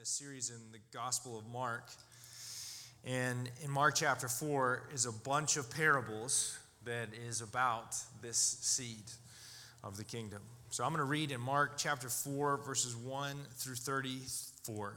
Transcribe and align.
this 0.00 0.08
series 0.08 0.48
in 0.48 0.56
the 0.72 0.78
Gospel 0.94 1.38
of 1.38 1.46
Mark. 1.52 1.84
And 3.04 3.50
in 3.62 3.70
Mark 3.70 3.96
chapter 3.96 4.28
4 4.28 4.84
is 4.94 5.04
a 5.04 5.12
bunch 5.12 5.58
of 5.58 5.68
parables 5.68 6.58
that 6.86 7.08
is 7.28 7.42
about 7.42 7.94
this 8.22 8.38
seed 8.38 9.04
of 9.84 9.98
the 9.98 10.04
kingdom. 10.04 10.40
So 10.70 10.84
I'm 10.84 10.90
going 10.90 11.00
to 11.00 11.04
read 11.04 11.32
in 11.32 11.40
Mark 11.42 11.72
chapter 11.76 12.08
4, 12.08 12.62
verses 12.64 12.96
1 12.96 13.36
through 13.56 13.74
34. 13.74 14.94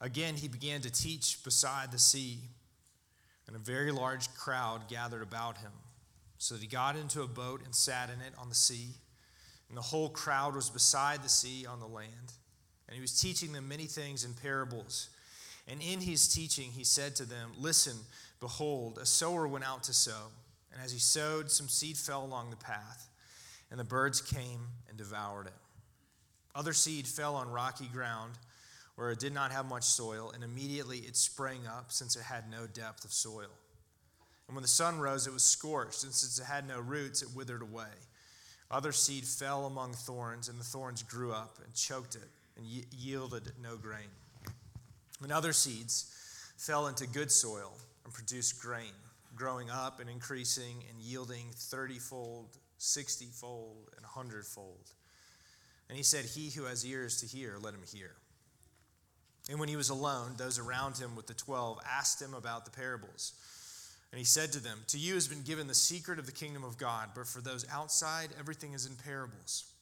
Again, 0.00 0.36
he 0.36 0.48
began 0.48 0.80
to 0.80 0.90
teach 0.90 1.44
beside 1.44 1.92
the 1.92 1.98
sea, 1.98 2.38
and 3.46 3.56
a 3.56 3.58
very 3.58 3.92
large 3.92 4.32
crowd 4.32 4.88
gathered 4.88 5.22
about 5.22 5.58
him. 5.58 5.72
So 6.38 6.54
that 6.54 6.62
he 6.62 6.66
got 6.66 6.96
into 6.96 7.20
a 7.20 7.28
boat 7.28 7.60
and 7.62 7.74
sat 7.74 8.08
in 8.08 8.22
it 8.22 8.32
on 8.38 8.48
the 8.48 8.54
sea 8.54 8.94
and 9.68 9.76
the 9.76 9.82
whole 9.82 10.08
crowd 10.08 10.54
was 10.54 10.70
beside 10.70 11.22
the 11.22 11.28
sea 11.28 11.66
on 11.66 11.80
the 11.80 11.86
land. 11.86 12.32
And 12.88 12.94
he 12.94 13.00
was 13.00 13.20
teaching 13.20 13.52
them 13.52 13.68
many 13.68 13.84
things 13.84 14.24
in 14.24 14.32
parables. 14.34 15.10
And 15.66 15.80
in 15.82 16.00
his 16.00 16.28
teaching, 16.28 16.70
he 16.70 16.84
said 16.84 17.16
to 17.16 17.24
them, 17.24 17.50
Listen, 17.58 17.96
behold, 18.40 18.98
a 19.00 19.06
sower 19.06 19.48
went 19.48 19.66
out 19.66 19.82
to 19.84 19.92
sow. 19.92 20.30
And 20.72 20.80
as 20.82 20.92
he 20.92 20.98
sowed, 20.98 21.50
some 21.50 21.68
seed 21.68 21.96
fell 21.96 22.24
along 22.24 22.50
the 22.50 22.56
path, 22.56 23.08
and 23.70 23.80
the 23.80 23.84
birds 23.84 24.20
came 24.20 24.60
and 24.88 24.96
devoured 24.96 25.46
it. 25.46 25.52
Other 26.54 26.72
seed 26.72 27.06
fell 27.06 27.34
on 27.34 27.50
rocky 27.50 27.86
ground 27.86 28.34
where 28.94 29.10
it 29.10 29.18
did 29.18 29.34
not 29.34 29.52
have 29.52 29.66
much 29.66 29.84
soil, 29.84 30.32
and 30.34 30.42
immediately 30.42 30.98
it 30.98 31.16
sprang 31.16 31.66
up, 31.66 31.92
since 31.92 32.16
it 32.16 32.22
had 32.22 32.50
no 32.50 32.66
depth 32.66 33.04
of 33.04 33.12
soil. 33.12 33.50
And 34.48 34.56
when 34.56 34.62
the 34.62 34.68
sun 34.68 34.98
rose, 34.98 35.26
it 35.26 35.32
was 35.32 35.44
scorched, 35.44 36.02
and 36.04 36.12
since 36.14 36.38
it 36.38 36.44
had 36.44 36.66
no 36.66 36.80
roots, 36.80 37.22
it 37.22 37.28
withered 37.34 37.62
away. 37.62 37.92
Other 38.70 38.92
seed 38.92 39.24
fell 39.24 39.66
among 39.66 39.92
thorns, 39.92 40.48
and 40.48 40.58
the 40.58 40.64
thorns 40.64 41.02
grew 41.02 41.32
up 41.32 41.58
and 41.64 41.72
choked 41.74 42.16
it 42.16 42.28
and 42.56 42.66
yielded 42.66 43.52
no 43.62 43.76
grain. 43.76 44.08
And 45.22 45.32
other 45.32 45.52
seeds 45.52 46.12
fell 46.56 46.88
into 46.88 47.06
good 47.06 47.30
soil 47.30 47.72
and 48.04 48.12
produced 48.12 48.60
grain, 48.60 48.92
growing 49.34 49.70
up 49.70 50.00
and 50.00 50.10
increasing 50.10 50.84
and 50.90 51.00
yielding 51.00 51.46
thirtyfold, 51.54 52.58
sixtyfold, 52.78 53.90
and 53.96 54.04
hundredfold. 54.04 54.90
And 55.88 55.96
he 55.96 56.02
said, 56.02 56.24
He 56.24 56.50
who 56.50 56.64
has 56.64 56.84
ears 56.84 57.20
to 57.20 57.26
hear, 57.26 57.56
let 57.60 57.74
him 57.74 57.82
hear. 57.86 58.12
And 59.48 59.60
when 59.60 59.68
he 59.68 59.76
was 59.76 59.90
alone, 59.90 60.34
those 60.36 60.58
around 60.58 60.98
him 60.98 61.14
with 61.14 61.28
the 61.28 61.34
twelve 61.34 61.78
asked 61.88 62.20
him 62.20 62.34
about 62.34 62.64
the 62.64 62.72
parables. 62.72 63.34
And 64.12 64.18
he 64.18 64.24
said 64.24 64.52
to 64.52 64.60
them, 64.60 64.80
To 64.88 64.98
you 64.98 65.14
has 65.14 65.28
been 65.28 65.42
given 65.42 65.66
the 65.66 65.74
secret 65.74 66.18
of 66.18 66.26
the 66.26 66.32
kingdom 66.32 66.64
of 66.64 66.78
God, 66.78 67.10
but 67.14 67.26
for 67.26 67.40
those 67.40 67.66
outside, 67.70 68.30
everything 68.38 68.72
is 68.72 68.86
in 68.86 68.94
parables, 68.96 69.72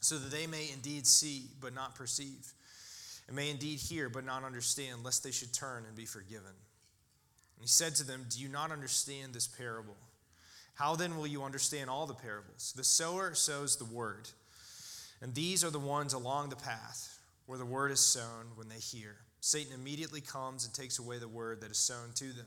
so 0.00 0.18
that 0.18 0.30
they 0.30 0.46
may 0.46 0.70
indeed 0.72 1.06
see, 1.06 1.44
but 1.60 1.74
not 1.74 1.94
perceive, 1.94 2.52
and 3.26 3.36
may 3.36 3.50
indeed 3.50 3.78
hear, 3.78 4.08
but 4.08 4.24
not 4.24 4.44
understand, 4.44 5.04
lest 5.04 5.22
they 5.22 5.30
should 5.30 5.52
turn 5.52 5.84
and 5.86 5.96
be 5.96 6.06
forgiven. 6.06 6.46
And 6.46 7.62
he 7.62 7.68
said 7.68 7.94
to 7.96 8.04
them, 8.04 8.26
Do 8.28 8.40
you 8.40 8.48
not 8.48 8.72
understand 8.72 9.34
this 9.34 9.46
parable? 9.46 9.96
How 10.74 10.96
then 10.96 11.16
will 11.16 11.26
you 11.26 11.44
understand 11.44 11.88
all 11.88 12.06
the 12.06 12.14
parables? 12.14 12.72
The 12.76 12.82
sower 12.82 13.34
sows 13.34 13.76
the 13.76 13.84
word, 13.84 14.28
and 15.22 15.34
these 15.34 15.64
are 15.64 15.70
the 15.70 15.78
ones 15.78 16.12
along 16.12 16.48
the 16.48 16.56
path 16.56 17.18
where 17.46 17.58
the 17.58 17.64
word 17.64 17.92
is 17.92 18.00
sown 18.00 18.46
when 18.56 18.68
they 18.68 18.78
hear. 18.78 19.16
Satan 19.40 19.74
immediately 19.74 20.20
comes 20.20 20.64
and 20.64 20.74
takes 20.74 20.98
away 20.98 21.18
the 21.18 21.28
word 21.28 21.60
that 21.60 21.70
is 21.70 21.78
sown 21.78 22.12
to 22.14 22.32
them. 22.32 22.46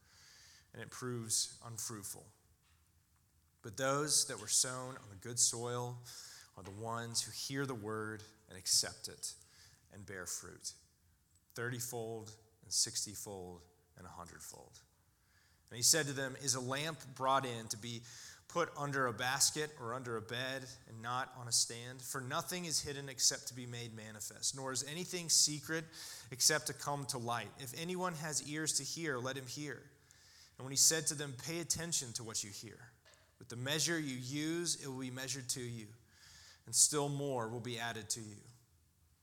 and 0.73 0.81
it 0.81 0.89
proves 0.89 1.57
unfruitful. 1.65 2.25
But 3.63 3.77
those 3.77 4.25
that 4.25 4.39
were 4.39 4.47
sown 4.47 4.89
on 4.89 5.09
the 5.09 5.27
good 5.27 5.39
soil 5.39 5.97
are 6.57 6.63
the 6.63 6.71
ones 6.71 7.21
who 7.21 7.31
hear 7.31 7.65
the 7.65 7.75
word 7.75 8.23
and 8.49 8.57
accept 8.57 9.07
it 9.07 9.33
and 9.93 10.05
bear 10.05 10.25
fruit 10.25 10.73
thirtyfold 11.55 12.31
and 12.63 12.71
sixtyfold 12.71 13.61
and 13.97 14.07
a 14.07 14.09
hundredfold. 14.09 14.79
And 15.69 15.77
he 15.77 15.83
said 15.83 16.07
to 16.07 16.13
them, 16.13 16.35
Is 16.43 16.55
a 16.55 16.61
lamp 16.61 16.97
brought 17.15 17.45
in 17.45 17.67
to 17.69 17.77
be 17.77 18.01
put 18.47 18.69
under 18.77 19.07
a 19.07 19.13
basket 19.13 19.69
or 19.79 19.93
under 19.93 20.17
a 20.17 20.21
bed 20.21 20.65
and 20.89 21.01
not 21.01 21.33
on 21.39 21.47
a 21.47 21.51
stand? 21.51 22.01
For 22.01 22.21
nothing 22.21 22.65
is 22.65 22.81
hidden 22.81 23.09
except 23.09 23.47
to 23.47 23.53
be 23.53 23.65
made 23.65 23.95
manifest, 23.95 24.55
nor 24.55 24.71
is 24.71 24.85
anything 24.89 25.29
secret 25.29 25.85
except 26.31 26.67
to 26.67 26.73
come 26.73 27.05
to 27.05 27.17
light. 27.17 27.51
If 27.59 27.73
anyone 27.79 28.13
has 28.15 28.43
ears 28.49 28.73
to 28.73 28.83
hear, 28.83 29.17
let 29.17 29.37
him 29.37 29.47
hear. 29.47 29.81
And 30.57 30.65
when 30.65 30.71
he 30.71 30.77
said 30.77 31.07
to 31.07 31.15
them, 31.15 31.33
Pay 31.47 31.59
attention 31.59 32.13
to 32.13 32.23
what 32.23 32.43
you 32.43 32.49
hear. 32.49 32.77
With 33.39 33.49
the 33.49 33.55
measure 33.55 33.99
you 33.99 34.17
use, 34.17 34.77
it 34.83 34.87
will 34.87 34.99
be 34.99 35.09
measured 35.09 35.49
to 35.49 35.61
you, 35.61 35.87
and 36.67 36.75
still 36.75 37.09
more 37.09 37.47
will 37.47 37.59
be 37.59 37.79
added 37.79 38.09
to 38.11 38.19
you. 38.19 38.37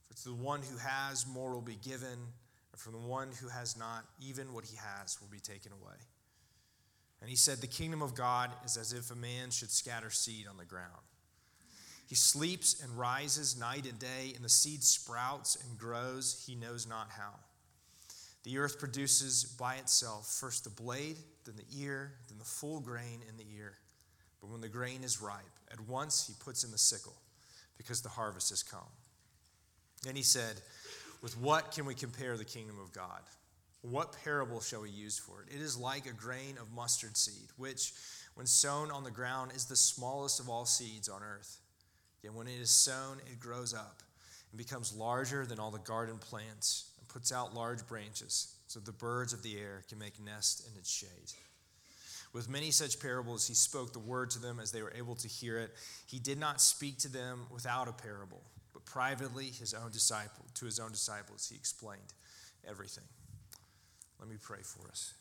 For 0.07 0.13
to 0.23 0.29
the 0.29 0.35
one 0.35 0.61
who 0.61 0.77
has, 0.77 1.25
more 1.25 1.53
will 1.53 1.61
be 1.61 1.77
given, 1.81 2.09
and 2.09 2.81
from 2.81 2.93
the 2.93 2.99
one 2.99 3.29
who 3.41 3.47
has 3.47 3.77
not, 3.77 4.03
even 4.19 4.53
what 4.53 4.65
he 4.65 4.75
has 4.75 5.17
will 5.21 5.29
be 5.29 5.39
taken 5.39 5.71
away. 5.71 5.95
And 7.21 7.29
he 7.29 7.35
said, 7.35 7.59
The 7.59 7.67
kingdom 7.67 8.01
of 8.01 8.15
God 8.15 8.51
is 8.65 8.77
as 8.77 8.93
if 8.93 9.11
a 9.11 9.15
man 9.15 9.51
should 9.51 9.71
scatter 9.71 10.09
seed 10.09 10.47
on 10.49 10.57
the 10.57 10.65
ground. 10.65 10.91
He 12.07 12.15
sleeps 12.15 12.81
and 12.81 12.97
rises 12.97 13.57
night 13.57 13.85
and 13.85 13.99
day, 13.99 14.33
and 14.35 14.43
the 14.43 14.49
seed 14.49 14.83
sprouts 14.83 15.55
and 15.63 15.77
grows, 15.77 16.43
he 16.47 16.55
knows 16.55 16.87
not 16.87 17.09
how. 17.11 17.35
The 18.49 18.57
earth 18.57 18.79
produces 18.79 19.43
by 19.43 19.75
itself 19.75 20.25
first 20.25 20.63
the 20.63 20.71
blade, 20.71 21.17
then 21.45 21.53
the 21.55 21.83
ear, 21.83 22.13
then 22.29 22.39
the 22.39 22.43
full 22.43 22.79
grain 22.79 23.21
in 23.29 23.37
the 23.37 23.45
ear. 23.55 23.75
But 24.41 24.49
when 24.49 24.59
the 24.59 24.67
grain 24.67 25.03
is 25.03 25.21
ripe, 25.21 25.45
at 25.71 25.79
once 25.81 26.25
he 26.25 26.33
puts 26.43 26.63
in 26.63 26.71
the 26.71 26.77
sickle, 26.79 27.13
because 27.77 28.01
the 28.01 28.09
harvest 28.09 28.49
has 28.49 28.63
come. 28.63 28.89
Then 30.01 30.15
he 30.15 30.23
said, 30.23 30.55
With 31.21 31.37
what 31.37 31.73
can 31.73 31.85
we 31.85 31.93
compare 31.93 32.37
the 32.37 32.43
kingdom 32.43 32.79
of 32.81 32.91
God? 32.91 33.21
What 33.81 34.17
parable 34.23 34.61
shall 34.61 34.81
we 34.81 34.89
use 34.89 35.19
for 35.19 35.43
it? 35.43 35.53
It 35.53 35.61
is 35.61 35.77
like 35.77 36.07
a 36.07 36.13
grain 36.13 36.57
of 36.59 36.73
mustard 36.73 37.17
seed, 37.17 37.49
which, 37.55 37.93
when 38.33 38.47
sown 38.47 38.89
on 38.89 39.03
the 39.03 39.11
ground, 39.11 39.51
is 39.55 39.65
the 39.65 39.75
smallest 39.75 40.39
of 40.39 40.49
all 40.49 40.65
seeds 40.65 41.07
on 41.07 41.21
earth. 41.21 41.59
Yet 42.23 42.33
when 42.33 42.47
it 42.47 42.59
is 42.59 42.71
sown, 42.71 43.19
it 43.31 43.39
grows 43.39 43.75
up 43.75 44.01
and 44.51 44.57
becomes 44.57 44.91
larger 44.91 45.45
than 45.45 45.59
all 45.59 45.69
the 45.69 45.77
garden 45.77 46.17
plants 46.17 46.88
puts 47.09 47.31
out 47.31 47.53
large 47.53 47.85
branches 47.87 48.55
so 48.67 48.79
the 48.79 48.91
birds 48.91 49.33
of 49.33 49.43
the 49.43 49.57
air 49.57 49.83
can 49.89 49.97
make 49.97 50.23
nest 50.23 50.67
in 50.71 50.77
its 50.77 50.89
shade. 50.89 51.33
With 52.31 52.47
many 52.47 52.69
such 52.69 52.99
parables, 52.99 53.47
he 53.47 53.55
spoke 53.55 53.91
the 53.91 53.99
word 53.99 54.29
to 54.31 54.39
them 54.39 54.59
as 54.59 54.71
they 54.71 54.83
were 54.83 54.93
able 54.95 55.15
to 55.15 55.27
hear 55.27 55.57
it. 55.57 55.71
He 56.05 56.19
did 56.19 56.39
not 56.39 56.61
speak 56.61 56.99
to 56.99 57.11
them 57.11 57.47
without 57.51 57.87
a 57.87 57.91
parable, 57.91 58.41
but 58.71 58.85
privately 58.85 59.45
his 59.45 59.73
own 59.73 59.91
disciple, 59.91 60.45
to 60.55 60.65
his 60.65 60.79
own 60.79 60.91
disciples, 60.91 61.49
he 61.49 61.55
explained 61.55 62.13
everything. 62.67 63.05
Let 64.19 64.29
me 64.29 64.35
pray 64.39 64.59
for 64.61 64.87
us. 64.89 65.13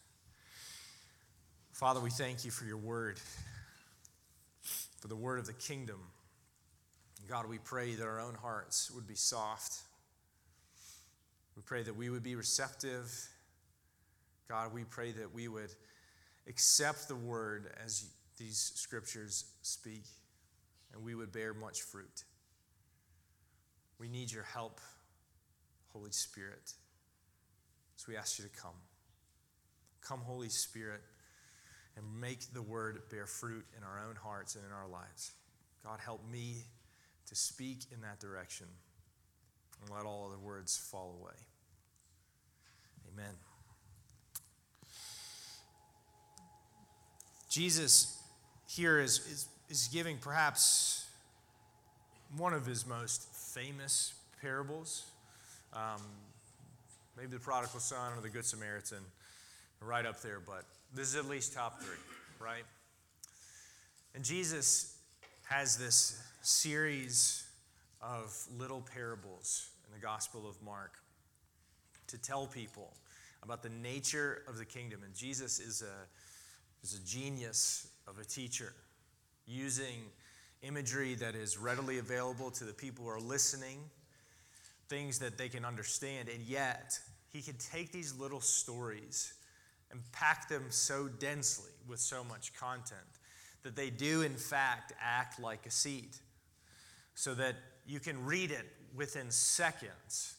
Father, 1.72 2.00
we 2.00 2.10
thank 2.10 2.44
you 2.44 2.50
for 2.50 2.64
your 2.64 2.76
word, 2.76 3.18
for 5.00 5.08
the 5.08 5.16
word 5.16 5.38
of 5.38 5.46
the 5.46 5.52
kingdom. 5.54 6.00
God, 7.28 7.48
we 7.48 7.58
pray 7.58 7.94
that 7.94 8.04
our 8.04 8.20
own 8.20 8.34
hearts 8.34 8.90
would 8.90 9.06
be 9.06 9.14
soft 9.14 9.82
we 11.58 11.62
pray 11.62 11.82
that 11.82 11.96
we 11.96 12.08
would 12.08 12.22
be 12.22 12.36
receptive. 12.36 13.12
God, 14.48 14.72
we 14.72 14.84
pray 14.84 15.10
that 15.10 15.34
we 15.34 15.48
would 15.48 15.74
accept 16.46 17.08
the 17.08 17.16
word 17.16 17.72
as 17.84 18.10
these 18.36 18.70
scriptures 18.76 19.44
speak, 19.62 20.04
and 20.94 21.02
we 21.02 21.16
would 21.16 21.32
bear 21.32 21.52
much 21.52 21.82
fruit. 21.82 22.22
We 23.98 24.06
need 24.08 24.30
your 24.30 24.44
help, 24.44 24.80
Holy 25.88 26.12
Spirit. 26.12 26.74
So 27.96 28.06
we 28.08 28.16
ask 28.16 28.38
you 28.38 28.44
to 28.44 28.50
come. 28.56 28.78
Come, 30.00 30.20
Holy 30.20 30.50
Spirit, 30.50 31.00
and 31.96 32.20
make 32.20 32.52
the 32.54 32.62
word 32.62 33.02
bear 33.10 33.26
fruit 33.26 33.66
in 33.76 33.82
our 33.82 34.00
own 34.08 34.14
hearts 34.14 34.54
and 34.54 34.64
in 34.64 34.70
our 34.70 34.86
lives. 34.86 35.32
God, 35.84 35.98
help 35.98 36.20
me 36.30 36.66
to 37.26 37.34
speak 37.34 37.86
in 37.92 38.02
that 38.02 38.20
direction 38.20 38.68
and 39.80 39.94
let 39.94 40.04
all 40.04 40.26
other 40.26 40.38
words 40.38 40.76
fall 40.76 41.16
away. 41.20 41.34
Amen. 43.12 43.34
Jesus 47.48 48.22
here 48.68 49.00
is, 49.00 49.18
is, 49.26 49.46
is 49.70 49.88
giving 49.92 50.18
perhaps 50.18 51.06
one 52.36 52.52
of 52.52 52.66
his 52.66 52.86
most 52.86 53.22
famous 53.54 54.12
parables. 54.40 55.06
Um, 55.72 56.02
maybe 57.16 57.28
the 57.28 57.40
prodigal 57.40 57.80
son 57.80 58.12
or 58.16 58.20
the 58.20 58.28
good 58.28 58.44
Samaritan, 58.44 58.98
right 59.80 60.06
up 60.06 60.20
there, 60.20 60.40
but 60.44 60.64
this 60.94 61.08
is 61.08 61.16
at 61.16 61.26
least 61.26 61.54
top 61.54 61.80
three, 61.82 61.96
right? 62.38 62.64
And 64.14 64.24
Jesus 64.24 64.96
has 65.48 65.76
this 65.76 66.20
series 66.42 67.47
of 68.00 68.36
little 68.58 68.80
parables 68.80 69.70
in 69.86 69.92
the 69.92 70.04
Gospel 70.04 70.48
of 70.48 70.60
Mark 70.62 70.94
to 72.06 72.18
tell 72.18 72.46
people 72.46 72.94
about 73.42 73.62
the 73.62 73.68
nature 73.68 74.42
of 74.48 74.58
the 74.58 74.64
kingdom. 74.64 75.00
And 75.04 75.14
Jesus 75.14 75.60
is 75.60 75.82
a, 75.82 76.06
is 76.82 76.94
a 76.94 77.04
genius 77.06 77.88
of 78.06 78.18
a 78.18 78.24
teacher, 78.24 78.72
using 79.46 80.10
imagery 80.62 81.14
that 81.14 81.34
is 81.34 81.58
readily 81.58 81.98
available 81.98 82.50
to 82.50 82.64
the 82.64 82.72
people 82.72 83.04
who 83.04 83.10
are 83.10 83.20
listening, 83.20 83.78
things 84.88 85.18
that 85.18 85.38
they 85.38 85.48
can 85.48 85.64
understand, 85.64 86.28
and 86.28 86.42
yet 86.42 86.98
he 87.30 87.42
can 87.42 87.54
take 87.58 87.92
these 87.92 88.18
little 88.18 88.40
stories 88.40 89.34
and 89.90 90.00
pack 90.12 90.48
them 90.48 90.64
so 90.70 91.08
densely 91.08 91.70
with 91.86 92.00
so 92.00 92.24
much 92.24 92.54
content 92.54 93.00
that 93.62 93.76
they 93.76 93.90
do, 93.90 94.22
in 94.22 94.34
fact, 94.34 94.92
act 95.00 95.40
like 95.40 95.66
a 95.66 95.70
seed. 95.70 96.10
So 97.14 97.34
that 97.34 97.56
you 97.88 98.00
can 98.00 98.24
read 98.24 98.50
it 98.50 98.66
within 98.94 99.30
seconds 99.30 100.34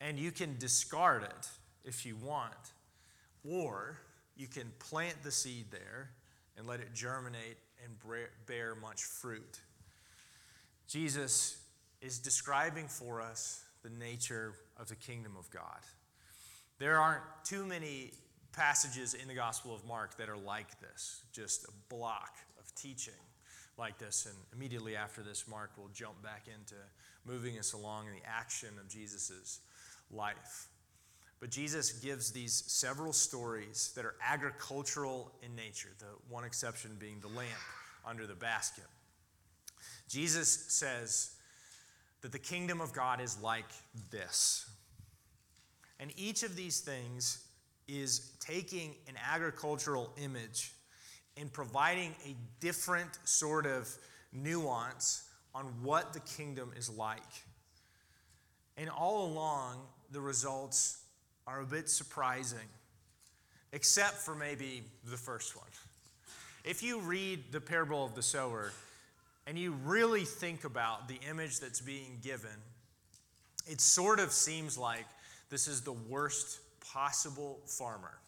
and 0.00 0.18
you 0.18 0.32
can 0.32 0.58
discard 0.58 1.22
it 1.22 1.48
if 1.84 2.04
you 2.04 2.16
want, 2.16 2.72
or 3.48 3.98
you 4.36 4.48
can 4.48 4.72
plant 4.80 5.14
the 5.22 5.30
seed 5.30 5.66
there 5.70 6.10
and 6.58 6.66
let 6.66 6.80
it 6.80 6.92
germinate 6.92 7.56
and 7.84 7.94
bear 8.46 8.74
much 8.74 9.02
fruit. 9.04 9.60
Jesus 10.88 11.62
is 12.00 12.18
describing 12.18 12.88
for 12.88 13.20
us 13.20 13.64
the 13.84 13.90
nature 13.90 14.54
of 14.76 14.88
the 14.88 14.96
kingdom 14.96 15.36
of 15.38 15.48
God. 15.50 15.80
There 16.78 16.98
aren't 16.98 17.22
too 17.44 17.64
many 17.64 18.10
passages 18.52 19.14
in 19.14 19.28
the 19.28 19.34
Gospel 19.34 19.72
of 19.72 19.84
Mark 19.84 20.16
that 20.16 20.28
are 20.28 20.36
like 20.36 20.80
this, 20.80 21.22
just 21.32 21.64
a 21.64 21.72
block 21.88 22.38
of 22.58 22.74
teaching 22.74 23.14
like 23.78 23.98
this. 23.98 24.26
And 24.26 24.34
immediately 24.54 24.96
after 24.96 25.22
this, 25.22 25.46
Mark 25.48 25.70
will 25.76 25.90
jump 25.94 26.22
back 26.22 26.46
into 26.46 26.74
moving 27.24 27.58
us 27.58 27.72
along 27.72 28.06
in 28.06 28.14
the 28.14 28.28
action 28.28 28.68
of 28.80 28.88
Jesus' 28.88 29.60
life. 30.10 30.68
But 31.40 31.50
Jesus 31.50 31.92
gives 31.92 32.30
these 32.30 32.64
several 32.66 33.12
stories 33.12 33.92
that 33.96 34.04
are 34.04 34.14
agricultural 34.24 35.32
in 35.42 35.56
nature, 35.56 35.88
the 35.98 36.06
one 36.28 36.44
exception 36.44 36.96
being 37.00 37.18
the 37.20 37.28
lamp 37.28 37.48
under 38.06 38.26
the 38.26 38.34
basket. 38.34 38.84
Jesus 40.08 40.48
says 40.68 41.32
that 42.20 42.30
the 42.30 42.38
kingdom 42.38 42.80
of 42.80 42.92
God 42.92 43.20
is 43.20 43.40
like 43.42 43.64
this. 44.10 44.70
And 45.98 46.12
each 46.16 46.42
of 46.42 46.54
these 46.54 46.80
things 46.80 47.44
is 47.88 48.32
taking 48.38 48.94
an 49.08 49.14
agricultural 49.32 50.12
image 50.22 50.72
and 51.36 51.52
providing 51.52 52.14
a 52.26 52.34
different 52.60 53.10
sort 53.24 53.66
of 53.66 53.88
nuance 54.32 55.28
on 55.54 55.64
what 55.82 56.12
the 56.12 56.20
kingdom 56.20 56.72
is 56.76 56.88
like. 56.90 57.20
And 58.76 58.88
all 58.88 59.26
along, 59.26 59.80
the 60.10 60.20
results 60.20 61.02
are 61.46 61.60
a 61.60 61.64
bit 61.64 61.88
surprising, 61.88 62.68
except 63.72 64.14
for 64.14 64.34
maybe 64.34 64.82
the 65.10 65.16
first 65.16 65.56
one. 65.56 65.66
If 66.64 66.82
you 66.82 67.00
read 67.00 67.50
the 67.50 67.60
parable 67.60 68.04
of 68.04 68.14
the 68.14 68.22
sower 68.22 68.72
and 69.46 69.58
you 69.58 69.72
really 69.84 70.24
think 70.24 70.64
about 70.64 71.08
the 71.08 71.18
image 71.28 71.60
that's 71.60 71.80
being 71.80 72.18
given, 72.22 72.50
it 73.66 73.80
sort 73.80 74.20
of 74.20 74.32
seems 74.32 74.78
like 74.78 75.06
this 75.50 75.66
is 75.66 75.82
the 75.82 75.92
worst 75.92 76.60
possible 76.92 77.60
farmer 77.66 78.18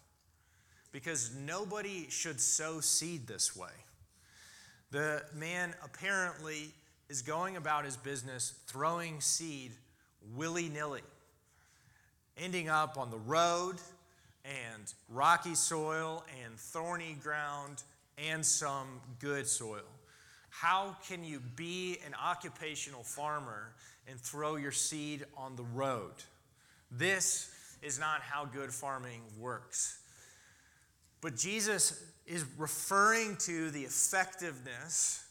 because 0.94 1.34
nobody 1.34 2.06
should 2.08 2.40
sow 2.40 2.78
seed 2.80 3.26
this 3.26 3.56
way. 3.56 3.72
The 4.92 5.24
man 5.34 5.74
apparently 5.82 6.72
is 7.08 7.20
going 7.20 7.56
about 7.56 7.84
his 7.84 7.96
business 7.96 8.54
throwing 8.68 9.20
seed 9.20 9.72
willy 10.36 10.68
nilly, 10.68 11.02
ending 12.38 12.68
up 12.68 12.96
on 12.96 13.10
the 13.10 13.18
road 13.18 13.74
and 14.44 14.94
rocky 15.08 15.56
soil 15.56 16.24
and 16.44 16.54
thorny 16.56 17.16
ground 17.20 17.82
and 18.16 18.46
some 18.46 19.00
good 19.18 19.48
soil. 19.48 19.90
How 20.50 20.96
can 21.08 21.24
you 21.24 21.40
be 21.56 21.98
an 22.06 22.14
occupational 22.24 23.02
farmer 23.02 23.74
and 24.08 24.16
throw 24.20 24.54
your 24.54 24.70
seed 24.70 25.26
on 25.36 25.56
the 25.56 25.64
road? 25.74 26.12
This 26.92 27.50
is 27.82 27.98
not 27.98 28.20
how 28.20 28.44
good 28.44 28.72
farming 28.72 29.22
works. 29.40 29.98
But 31.24 31.36
Jesus 31.36 32.04
is 32.26 32.44
referring 32.58 33.36
to 33.46 33.70
the 33.70 33.80
effectiveness 33.80 35.24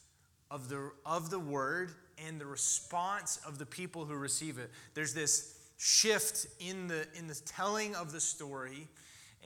of 0.50 0.68
the, 0.68 0.90
of 1.06 1.30
the 1.30 1.38
word 1.38 1.92
and 2.26 2.40
the 2.40 2.46
response 2.46 3.38
of 3.46 3.60
the 3.60 3.64
people 3.64 4.04
who 4.04 4.16
receive 4.16 4.58
it. 4.58 4.72
There's 4.94 5.14
this 5.14 5.56
shift 5.78 6.48
in 6.58 6.88
the, 6.88 7.06
in 7.16 7.28
the 7.28 7.40
telling 7.46 7.94
of 7.94 8.10
the 8.10 8.18
story 8.18 8.88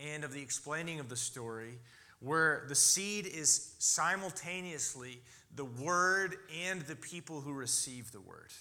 and 0.02 0.24
of 0.24 0.32
the 0.32 0.40
explaining 0.40 1.00
of 1.00 1.10
the 1.10 1.16
story 1.16 1.80
where 2.20 2.64
the 2.66 2.74
seed 2.74 3.26
is 3.26 3.74
simultaneously 3.78 5.20
the 5.54 5.66
word 5.66 6.36
and 6.66 6.80
the 6.80 6.96
people 6.96 7.42
who 7.42 7.52
receive 7.52 8.10
the 8.10 8.20
word. 8.22 8.54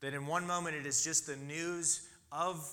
That 0.00 0.14
in 0.14 0.26
one 0.26 0.46
moment 0.46 0.76
it 0.76 0.86
is 0.86 1.04
just 1.04 1.26
the 1.26 1.36
news 1.36 2.08
of 2.32 2.66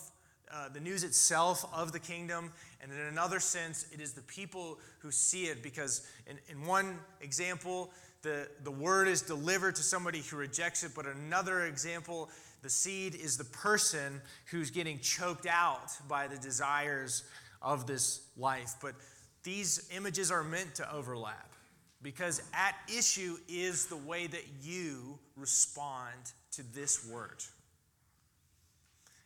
uh, 0.51 0.69
the 0.69 0.79
news 0.79 1.03
itself 1.03 1.65
of 1.73 1.91
the 1.91 1.99
kingdom, 1.99 2.51
and 2.81 2.91
in 2.91 2.99
another 2.99 3.39
sense, 3.39 3.85
it 3.91 3.99
is 3.99 4.13
the 4.13 4.21
people 4.21 4.79
who 4.99 5.11
see 5.11 5.45
it. 5.45 5.61
Because 5.61 6.07
in, 6.25 6.37
in 6.49 6.65
one 6.65 6.99
example, 7.21 7.91
the, 8.21 8.47
the 8.63 8.71
word 8.71 9.07
is 9.07 9.21
delivered 9.21 9.75
to 9.75 9.83
somebody 9.83 10.19
who 10.19 10.37
rejects 10.37 10.83
it, 10.83 10.91
but 10.95 11.05
another 11.05 11.65
example, 11.65 12.29
the 12.61 12.69
seed 12.69 13.15
is 13.15 13.37
the 13.37 13.45
person 13.45 14.21
who's 14.51 14.71
getting 14.71 14.99
choked 14.99 15.45
out 15.45 15.91
by 16.07 16.27
the 16.27 16.37
desires 16.37 17.23
of 17.61 17.87
this 17.87 18.21
life. 18.37 18.75
But 18.81 18.95
these 19.43 19.89
images 19.95 20.31
are 20.31 20.43
meant 20.43 20.75
to 20.75 20.93
overlap 20.93 21.53
because 22.01 22.41
at 22.53 22.75
issue 22.87 23.37
is 23.47 23.87
the 23.87 23.97
way 23.97 24.27
that 24.27 24.45
you 24.61 25.17
respond 25.35 26.15
to 26.51 26.63
this 26.73 27.07
word. 27.07 27.43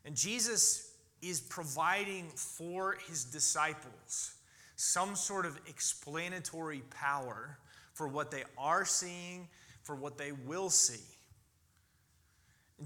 And 0.05 0.15
Jesus 0.15 0.90
is 1.21 1.41
providing 1.41 2.29
for 2.29 2.97
his 3.07 3.23
disciples 3.23 4.35
some 4.75 5.15
sort 5.15 5.45
of 5.45 5.59
explanatory 5.67 6.81
power 6.89 7.57
for 7.93 8.07
what 8.07 8.31
they 8.31 8.43
are 8.57 8.83
seeing, 8.83 9.47
for 9.83 9.95
what 9.95 10.17
they 10.17 10.31
will 10.31 10.69
see. 10.69 11.03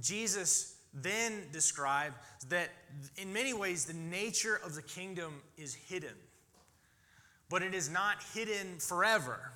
Jesus 0.01 0.75
then 0.93 1.47
described 1.51 2.15
that 2.49 2.69
in 3.17 3.31
many 3.31 3.53
ways 3.53 3.85
the 3.85 3.93
nature 3.93 4.59
of 4.63 4.75
the 4.75 4.81
kingdom 4.81 5.41
is 5.57 5.73
hidden, 5.73 6.15
but 7.49 7.61
it 7.61 7.73
is 7.73 7.89
not 7.89 8.17
hidden 8.33 8.77
forever 8.79 9.53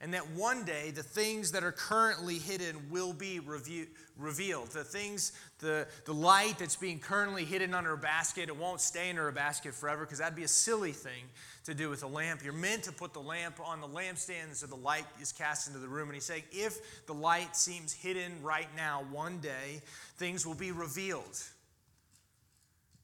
and 0.00 0.12
that 0.12 0.28
one 0.32 0.64
day 0.64 0.90
the 0.90 1.02
things 1.02 1.52
that 1.52 1.64
are 1.64 1.72
currently 1.72 2.38
hidden 2.38 2.76
will 2.90 3.12
be 3.12 3.40
review, 3.40 3.86
revealed. 4.18 4.68
The 4.68 4.84
things, 4.84 5.32
the, 5.60 5.86
the 6.04 6.12
light 6.12 6.58
that's 6.58 6.76
being 6.76 6.98
currently 6.98 7.44
hidden 7.44 7.74
under 7.74 7.92
a 7.92 7.98
basket, 7.98 8.48
it 8.48 8.56
won't 8.56 8.80
stay 8.80 9.10
under 9.10 9.28
a 9.28 9.32
basket 9.32 9.72
forever 9.72 10.04
because 10.04 10.18
that'd 10.18 10.36
be 10.36 10.44
a 10.44 10.48
silly 10.48 10.92
thing 10.92 11.24
to 11.64 11.74
do 11.74 11.88
with 11.88 12.02
a 12.02 12.06
lamp. 12.06 12.44
You're 12.44 12.52
meant 12.52 12.82
to 12.84 12.92
put 12.92 13.12
the 13.12 13.20
lamp 13.20 13.60
on 13.64 13.80
the 13.80 13.88
lampstand 13.88 14.54
so 14.54 14.66
the 14.66 14.74
light 14.74 15.06
is 15.20 15.32
cast 15.32 15.68
into 15.68 15.78
the 15.78 15.88
room. 15.88 16.08
And 16.08 16.14
he's 16.14 16.24
saying, 16.24 16.42
if 16.52 17.06
the 17.06 17.14
light 17.14 17.56
seems 17.56 17.92
hidden 17.92 18.32
right 18.42 18.68
now, 18.76 19.04
one 19.10 19.38
day 19.38 19.80
things 20.16 20.44
will 20.46 20.54
be 20.54 20.72
revealed. 20.72 21.42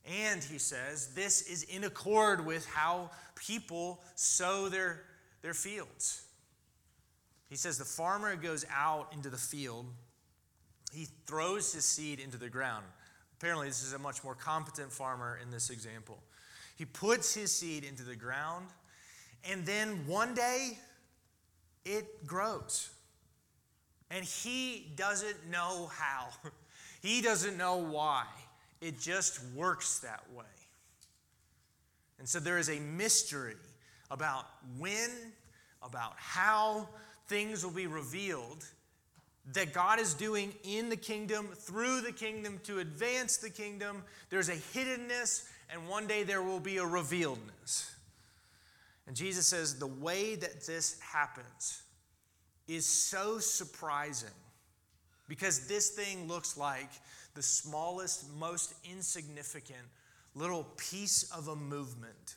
And 0.06 0.42
he 0.42 0.59
says, 0.59 1.14
this 1.14 1.42
is 1.42 1.62
in 1.64 1.85
accord 1.85 2.44
with 2.44 2.66
how 2.66 3.11
people 3.37 4.02
sow 4.16 4.68
their, 4.68 5.02
their 5.42 5.54
fields. 5.54 6.25
He 7.50 7.57
says 7.57 7.76
the 7.76 7.85
farmer 7.85 8.35
goes 8.37 8.64
out 8.75 9.12
into 9.12 9.28
the 9.28 9.37
field, 9.37 9.87
he 10.92 11.09
throws 11.26 11.75
his 11.75 11.85
seed 11.85 12.19
into 12.19 12.38
the 12.38 12.49
ground. 12.49 12.85
Apparently, 13.37 13.69
this 13.69 13.83
is 13.83 13.92
a 13.92 13.99
much 13.99 14.23
more 14.25 14.35
competent 14.35 14.92
farmer 14.92 15.38
in 15.42 15.50
this 15.50 15.71
example. 15.71 16.23
He 16.76 16.85
puts 16.85 17.35
his 17.35 17.52
seed 17.52 17.85
into 17.85 18.02
the 18.02 18.16
ground, 18.16 18.66
and 19.45 19.66
then 19.66 20.07
one 20.07 20.35
day 20.35 20.78
it 21.85 22.26
grows. 22.26 22.90
And 24.11 24.25
he 24.25 24.92
doesn't 24.97 25.49
know 25.50 25.90
how, 25.92 26.28
he 27.02 27.21
doesn't 27.21 27.57
know 27.57 27.76
why. 27.76 28.25
It 28.80 29.00
just 29.00 29.40
works 29.54 29.99
that 30.00 30.23
way. 30.35 30.45
And 32.19 32.28
so 32.28 32.38
there 32.38 32.59
is 32.59 32.69
a 32.69 32.78
mystery 32.78 33.57
about 34.11 34.47
when, 34.78 35.11
about 35.83 36.12
how, 36.16 36.88
things 37.30 37.64
will 37.64 37.72
be 37.72 37.87
revealed 37.87 38.66
that 39.52 39.72
God 39.72 40.00
is 40.00 40.14
doing 40.14 40.52
in 40.64 40.90
the 40.90 40.96
kingdom, 40.96 41.46
through 41.54 42.00
the 42.00 42.10
kingdom, 42.12 42.60
to 42.64 42.80
advance 42.80 43.37
the 43.37 43.49
kingdom. 43.49 44.02
There's 44.30 44.49
a 44.49 44.56
hiddenness, 44.56 45.49
and 45.72 45.88
one 45.88 46.08
day 46.08 46.25
there 46.25 46.42
will 46.42 46.58
be 46.58 46.78
a 46.78 46.82
revealedness. 46.82 47.88
And 49.06 49.14
Jesus 49.14 49.46
says 49.46 49.78
the 49.78 49.87
way 49.87 50.34
that 50.34 50.66
this 50.66 50.99
happens 51.00 51.82
is 52.66 52.84
so 52.84 53.38
surprising 53.38 54.28
because 55.28 55.68
this 55.68 55.90
thing 55.90 56.26
looks 56.26 56.56
like 56.56 56.90
the 57.34 57.42
smallest, 57.42 58.28
most 58.38 58.75
insignificant 58.84 59.87
little 60.34 60.64
piece 60.76 61.30
of 61.30 61.46
a 61.46 61.56
movement, 61.56 62.37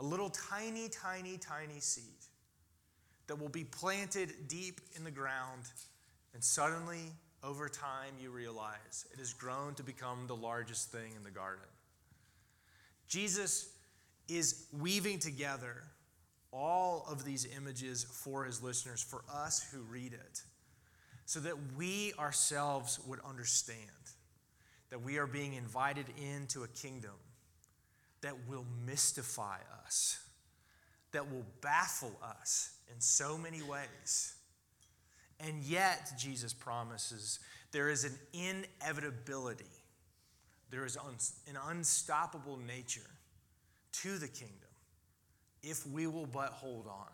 a 0.00 0.04
little 0.04 0.30
tiny, 0.30 0.88
tiny, 0.88 1.38
tiny 1.38 1.78
seed 1.78 2.25
that 3.26 3.40
will 3.40 3.48
be 3.48 3.64
planted 3.64 4.48
deep 4.48 4.80
in 4.94 5.04
the 5.04 5.10
ground, 5.10 5.62
and 6.34 6.42
suddenly, 6.42 7.12
over 7.42 7.68
time, 7.68 8.14
you 8.20 8.30
realize 8.30 9.06
it 9.12 9.18
has 9.18 9.32
grown 9.32 9.74
to 9.74 9.82
become 9.82 10.26
the 10.26 10.36
largest 10.36 10.90
thing 10.90 11.12
in 11.16 11.22
the 11.22 11.30
garden. 11.30 11.64
Jesus 13.08 13.68
is 14.28 14.66
weaving 14.72 15.18
together 15.18 15.84
all 16.52 17.06
of 17.08 17.24
these 17.24 17.46
images 17.56 18.04
for 18.04 18.44
his 18.44 18.62
listeners, 18.62 19.02
for 19.02 19.22
us 19.32 19.66
who 19.72 19.80
read 19.82 20.12
it, 20.12 20.42
so 21.24 21.40
that 21.40 21.54
we 21.76 22.12
ourselves 22.18 22.98
would 23.06 23.20
understand 23.28 23.80
that 24.90 25.02
we 25.02 25.18
are 25.18 25.26
being 25.26 25.54
invited 25.54 26.06
into 26.16 26.62
a 26.62 26.68
kingdom 26.68 27.14
that 28.22 28.34
will 28.48 28.64
mystify 28.84 29.58
us, 29.84 30.18
that 31.16 31.32
will 31.32 31.46
baffle 31.62 32.12
us 32.22 32.76
in 32.94 33.00
so 33.00 33.38
many 33.38 33.62
ways. 33.62 34.34
And 35.40 35.62
yet, 35.62 36.12
Jesus 36.18 36.52
promises 36.52 37.38
there 37.72 37.88
is 37.88 38.04
an 38.04 38.12
inevitability, 38.34 39.64
there 40.70 40.84
is 40.84 40.96
an 41.48 41.56
unstoppable 41.70 42.58
nature 42.58 43.08
to 43.92 44.18
the 44.18 44.28
kingdom 44.28 44.68
if 45.62 45.86
we 45.86 46.06
will 46.06 46.26
but 46.26 46.50
hold 46.50 46.86
on. 46.86 47.08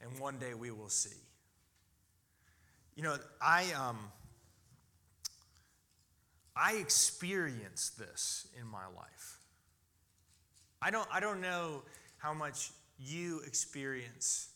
And 0.00 0.20
one 0.20 0.38
day 0.38 0.54
we 0.54 0.70
will 0.70 0.88
see. 0.88 1.18
You 2.94 3.02
know, 3.02 3.16
I 3.40 3.72
um 3.72 3.98
I 6.54 6.74
experienced 6.74 7.98
this 7.98 8.46
in 8.60 8.68
my 8.68 8.86
life. 8.96 9.40
I 10.80 10.92
don't 10.92 11.08
I 11.12 11.18
don't 11.18 11.40
know 11.40 11.82
how 12.22 12.32
much 12.32 12.70
you 13.00 13.40
experience 13.46 14.50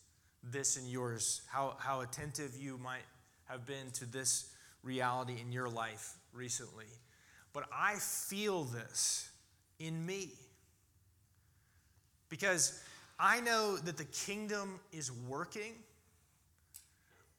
this 0.45 0.77
in 0.77 0.87
yours, 0.87 1.43
how, 1.51 1.75
how 1.79 2.01
attentive 2.01 2.55
you 2.57 2.79
might 2.79 3.03
have 3.47 3.67
been 3.67 3.91
to 3.93 4.07
this 4.07 4.53
reality 4.85 5.35
in 5.41 5.51
your 5.51 5.69
life 5.69 6.15
recently. 6.33 6.87
But 7.53 7.65
I 7.77 7.97
feel 7.97 8.65
this 8.65 9.29
in 9.81 10.07
me. 10.07 10.31
Because 12.29 12.81
I 13.19 13.41
know 13.41 13.77
that 13.79 13.97
the 13.97 14.05
kingdom 14.05 14.79
is 14.93 15.11
working. 15.11 15.75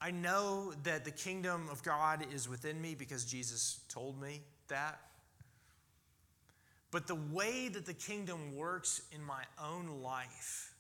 I 0.02 0.12
know 0.12 0.74
that 0.84 1.06
the 1.06 1.12
kingdom 1.12 1.70
of 1.72 1.84
God 1.84 2.26
is 2.34 2.50
within 2.50 2.82
me 2.82 2.96
because 2.96 3.24
Jesus 3.24 3.80
told 3.88 4.20
me 4.22 4.42
that. 4.68 5.00
But 6.92 7.08
the 7.08 7.16
way 7.16 7.68
that 7.68 7.86
the 7.86 7.94
kingdom 7.94 8.56
works 8.56 9.02
in 9.12 9.24
my 9.24 9.44
own 9.62 10.02
life, 10.02 10.74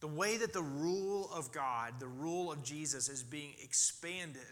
the 0.00 0.06
way 0.06 0.36
that 0.36 0.52
the 0.52 0.62
rule 0.62 1.30
of 1.34 1.52
God, 1.52 1.94
the 1.98 2.06
rule 2.06 2.52
of 2.52 2.62
Jesus, 2.62 3.08
is 3.08 3.22
being 3.22 3.54
expanded 3.62 4.42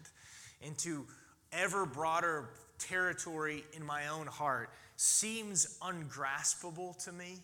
into 0.62 1.07
ever 1.52 1.85
broader 1.85 2.49
territory 2.78 3.64
in 3.75 3.85
my 3.85 4.09
own 4.09 4.26
heart 4.26 4.71
seems 4.97 5.78
ungraspable 5.83 6.95
to 6.95 7.12
me. 7.12 7.40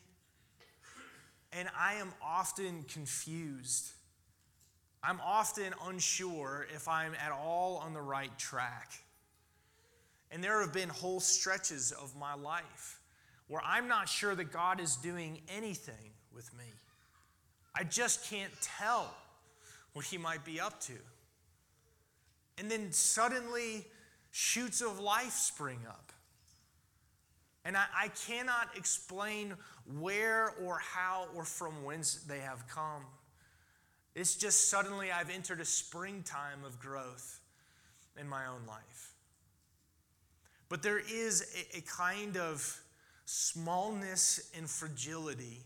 And 1.52 1.68
I 1.78 1.94
am 1.94 2.12
often 2.22 2.84
confused. 2.84 3.92
I'm 5.02 5.20
often 5.24 5.74
unsure 5.86 6.66
if 6.74 6.88
I'm 6.88 7.14
at 7.14 7.32
all 7.32 7.76
on 7.76 7.92
the 7.92 8.00
right 8.00 8.36
track. 8.38 8.92
And 10.30 10.42
there 10.42 10.60
have 10.60 10.72
been 10.72 10.88
whole 10.88 11.20
stretches 11.20 11.92
of 11.92 12.16
my 12.16 12.34
life 12.34 12.97
where 13.48 13.62
I'm 13.64 13.88
not 13.88 14.08
sure 14.08 14.34
that 14.34 14.52
God 14.52 14.80
is 14.80 14.96
doing 14.96 15.40
anything 15.48 16.12
with 16.34 16.56
me. 16.56 16.64
I 17.74 17.84
just 17.84 18.28
can't 18.30 18.52
tell 18.62 19.14
what 19.94 20.04
He 20.04 20.18
might 20.18 20.44
be 20.44 20.60
up 20.60 20.80
to. 20.82 20.92
And 22.58 22.70
then 22.70 22.92
suddenly, 22.92 23.86
shoots 24.30 24.80
of 24.80 25.00
life 25.00 25.32
spring 25.32 25.78
up. 25.88 26.12
And 27.64 27.76
I, 27.76 27.84
I 27.96 28.08
cannot 28.26 28.76
explain 28.76 29.54
where 29.98 30.52
or 30.62 30.78
how 30.78 31.26
or 31.34 31.44
from 31.44 31.84
whence 31.84 32.14
they 32.14 32.38
have 32.40 32.66
come. 32.68 33.02
It's 34.14 34.36
just 34.36 34.70
suddenly 34.70 35.12
I've 35.12 35.30
entered 35.30 35.60
a 35.60 35.64
springtime 35.64 36.64
of 36.64 36.78
growth 36.80 37.40
in 38.18 38.28
my 38.28 38.46
own 38.46 38.66
life. 38.66 39.12
But 40.68 40.82
there 40.82 40.98
is 40.98 41.66
a, 41.74 41.78
a 41.78 41.80
kind 41.82 42.36
of 42.36 42.80
smallness 43.30 44.50
and 44.56 44.70
fragility, 44.70 45.62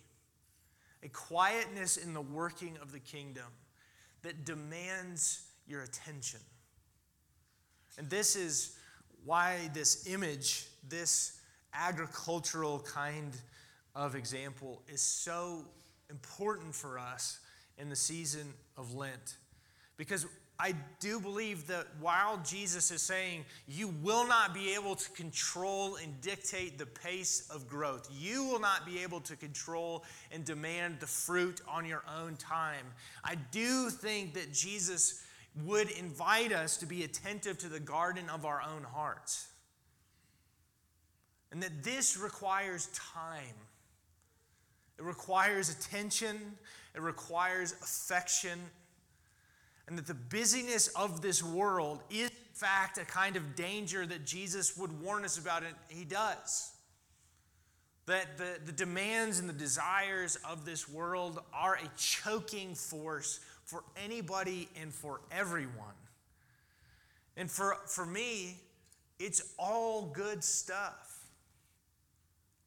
a 1.05 1.09
quietness 1.09 1.97
in 1.97 2.13
the 2.13 2.21
working 2.21 2.77
of 2.83 2.91
the 2.91 2.99
kingdom 2.99 3.47
that 4.23 4.45
demands 4.45 5.45
your 5.69 5.83
attention. 5.83 6.41
And 7.99 8.11
this 8.11 8.35
is 8.35 8.77
why 9.25 9.71
this 9.75 10.09
image, 10.09 10.67
this 10.89 11.39
agricultural 11.73 12.81
kind 12.81 13.33
of 13.95 14.17
example, 14.17 14.83
is 14.89 15.01
so 15.01 15.65
important 16.11 16.75
for 16.75 16.99
us 16.99 17.39
in 17.79 17.89
the 17.89 17.95
season 17.95 18.55
of 18.77 18.93
Lent. 18.93 19.37
Because 19.97 20.27
I 20.63 20.77
do 21.01 21.19
believe 21.19 21.67
that 21.67 21.89
while 21.99 22.41
Jesus 22.45 22.93
is 22.93 23.03
saying 23.03 23.45
you 23.67 23.89
will 24.01 24.29
not 24.29 24.55
be 24.55 24.75
able 24.75 24.95
to 24.95 25.11
control 25.11 25.97
and 25.97 26.21
dictate 26.21 26.79
the 26.79 26.87
pace 26.87 27.49
of 27.51 27.69
growth, 27.69 28.09
you 28.17 28.45
will 28.45 28.61
not 28.61 28.87
be 28.87 29.03
able 29.03 29.19
to 29.23 29.35
control 29.35 30.05
and 30.31 30.45
demand 30.45 31.01
the 31.01 31.07
fruit 31.09 31.61
on 31.67 31.85
your 31.85 32.05
own 32.17 32.37
time, 32.37 32.87
I 33.25 33.35
do 33.51 33.91
think 33.91 34.35
that 34.35 34.53
Jesus 34.53 35.25
would 35.65 35.91
invite 35.91 36.53
us 36.53 36.77
to 36.77 36.87
be 36.87 37.03
attentive 37.03 37.59
to 37.59 37.69
the 37.69 37.81
garden 37.81 38.31
of 38.31 38.45
our 38.45 38.63
own 38.63 38.85
hearts. 38.85 39.49
And 41.51 41.61
that 41.61 41.83
this 41.83 42.17
requires 42.17 42.87
time. 42.95 43.57
It 44.97 45.03
requires 45.03 45.71
attention, 45.71 46.37
it 46.95 47.01
requires 47.01 47.73
affection, 47.73 48.61
and 49.89 49.99
that 49.99 50.07
the 50.07 50.15
busyness 50.15 50.89
of 50.89 51.23
this 51.23 51.43
world 51.43 52.03
is, 52.11 52.31
in 52.31 52.55
fact, 52.55 52.99
a 52.99 53.05
kind 53.05 53.37
of 53.37 53.57
danger 53.57 54.07
that 54.07 54.25
Jesus 54.25 54.77
would 54.77 55.01
warn 55.01 55.25
us 55.25 55.39
about, 55.39 55.63
and 55.65 55.75
he 55.89 56.05
does. 56.05 56.73
That 58.07 58.37
the, 58.37 58.59
the 58.65 58.73
demands 58.73 59.39
and 59.39 59.49
the 59.49 59.55
desires 59.55 60.37
of 60.49 60.65
this 60.65 60.89
world 60.89 61.41
are 61.53 61.75
a 61.75 61.89
choking 61.97 62.75
force 62.75 63.41
for 63.65 63.85
anybody 64.03 64.69
and 64.81 64.93
for 64.93 65.21
everyone. 65.31 65.95
And 67.37 67.51
for, 67.51 67.77
for 67.87 68.05
me, 68.05 68.61
it's 69.19 69.55
all 69.59 70.07
good 70.07 70.43
stuff. 70.43 71.27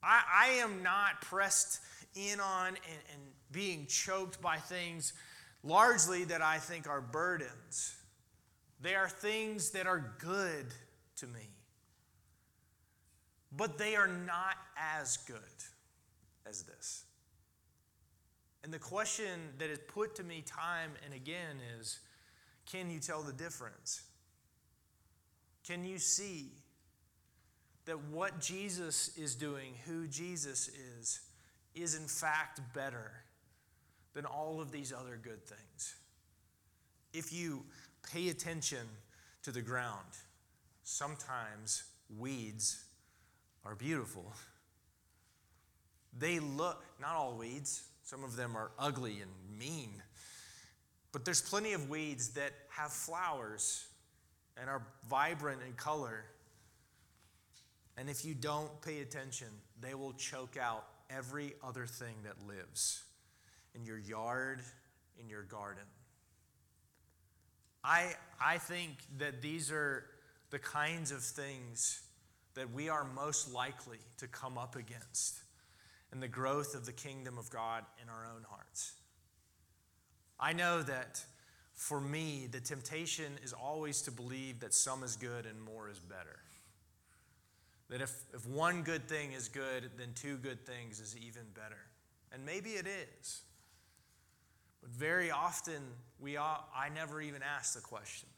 I, 0.02 0.22
I 0.34 0.48
am 0.56 0.84
not 0.84 1.22
pressed 1.22 1.82
in 2.16 2.40
on 2.40 2.70
and, 2.70 2.78
and 3.14 3.22
being 3.52 3.86
choked 3.88 4.42
by 4.42 4.58
things 4.58 5.14
largely 5.66 6.24
that 6.26 6.42
I 6.42 6.60
think 6.60 6.88
are 6.88 7.02
burdens. 7.02 7.96
They 8.82 8.96
are 8.96 9.10
things 9.10 9.72
that 9.72 9.88
are 9.88 10.14
good 10.20 10.68
to 11.18 11.28
me, 11.28 11.50
but 13.52 13.78
they 13.78 13.96
are 13.96 14.08
not 14.08 14.56
as 14.78 15.18
good 15.18 15.40
as 16.46 16.64
this. 16.64 17.04
And 18.64 18.74
the 18.74 18.80
question 18.80 19.40
that 19.58 19.70
is 19.70 19.80
put 19.88 20.16
to 20.16 20.24
me 20.24 20.44
time 20.46 20.92
and 21.04 21.14
again 21.14 21.58
is 21.80 22.00
can 22.66 22.90
you 22.90 23.00
tell 23.00 23.22
the 23.22 23.34
difference? 23.34 24.04
Can 25.66 25.84
you 25.84 25.98
see 25.98 26.52
that 27.86 28.00
what 28.06 28.40
Jesus 28.40 29.16
is 29.18 29.36
doing, 29.36 29.74
who 29.86 30.08
Jesus 30.08 30.70
is, 30.70 31.22
is 31.76 31.96
in 31.96 32.08
fact 32.08 32.60
better 32.74 33.25
than 34.16 34.26
all 34.26 34.62
of 34.62 34.72
these 34.72 34.92
other 34.92 35.20
good 35.22 35.46
things. 35.46 35.96
If 37.14 37.32
you 37.32 37.66
pay 38.12 38.30
attention 38.30 38.88
to 39.44 39.52
the 39.52 39.62
ground, 39.62 40.08
sometimes 40.84 41.84
weeds 42.18 42.84
are 43.66 43.76
beautiful. 43.76 44.34
They 46.18 46.40
look, 46.40 46.84
not 47.00 47.16
all 47.16 47.36
weeds, 47.38 47.84
some 48.04 48.24
of 48.24 48.36
them 48.36 48.56
are 48.56 48.72
ugly 48.80 49.20
and 49.22 49.60
mean, 49.60 50.02
But 51.12 51.24
there's 51.24 51.42
plenty 51.42 51.74
of 51.74 51.90
weeds 51.90 52.30
that 52.30 52.52
have 52.70 52.92
flowers 52.92 53.88
and 54.58 54.70
are 54.70 54.82
vibrant 55.10 55.62
in 55.66 55.74
color. 55.74 56.26
And 57.98 58.10
if 58.10 58.26
you 58.26 58.34
don't 58.34 58.82
pay 58.82 59.00
attention, 59.00 59.48
they 59.80 59.94
will 59.94 60.14
choke 60.14 60.58
out 60.58 60.86
every 61.10 61.54
other 61.64 61.86
thing 61.86 62.16
that 62.24 62.46
lives 62.46 63.05
in 63.76 63.86
your 63.86 63.98
yard, 64.00 64.62
in 65.20 65.30
your 65.30 65.44
garden. 65.44 65.84
I, 67.84 68.14
I 68.44 68.58
think 68.58 68.92
that 69.20 69.42
these 69.42 69.72
are 69.72 70.06
the 70.50 70.60
kinds 70.60 71.12
of 71.12 71.22
things 71.22 72.02
that 72.56 72.72
we 72.74 72.90
are 72.90 73.04
most 73.04 73.54
likely 73.54 74.00
to 74.18 74.28
come 74.28 74.58
up 74.58 74.76
against 74.76 75.40
in 76.12 76.20
the 76.20 76.28
growth 76.28 76.74
of 76.74 76.86
the 76.86 76.94
kingdom 76.94 77.38
of 77.38 77.50
God 77.50 77.84
in 78.02 78.10
our 78.10 78.26
own 78.26 78.44
hearts. 78.50 78.94
I 80.40 80.54
know 80.54 80.82
that 80.82 81.24
for 81.74 82.00
me, 82.00 82.48
the 82.50 82.62
temptation 82.62 83.34
is 83.44 83.54
always 83.54 84.02
to 84.04 84.12
believe 84.12 84.62
that 84.62 84.74
some 84.74 85.04
is 85.04 85.18
good 85.18 85.46
and 85.46 85.62
more 85.62 85.90
is 85.90 86.00
better. 86.00 86.40
That 87.90 88.02
if, 88.02 88.14
if 88.34 88.48
one 88.48 88.82
good 88.82 89.08
thing 89.08 89.34
is 89.34 89.50
good, 89.50 89.92
then 89.98 90.10
two 90.16 90.38
good 90.38 90.66
things 90.66 91.00
is 91.00 91.16
even 91.18 91.44
better. 91.54 91.78
And 92.32 92.46
maybe 92.46 92.72
it 92.72 92.88
is. 92.88 93.42
But 94.86 94.94
very 94.94 95.32
often, 95.32 95.82
we 96.20 96.38
I 96.38 96.90
never 96.94 97.20
even 97.20 97.42
ask 97.42 97.74
the 97.74 97.82
question 97.82 98.30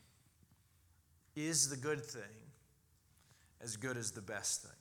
Is 1.35 1.69
the 1.69 1.75
good 1.75 2.01
thing 2.01 2.21
as 3.59 3.75
good 3.75 3.97
as 3.97 4.11
the 4.11 4.21
best 4.21 4.61
thing? 4.61 4.71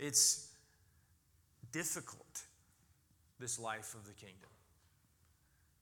It's 0.00 0.50
difficult, 1.70 2.42
this 3.38 3.60
life 3.60 3.94
of 3.94 4.04
the 4.04 4.14
kingdom. 4.14 4.50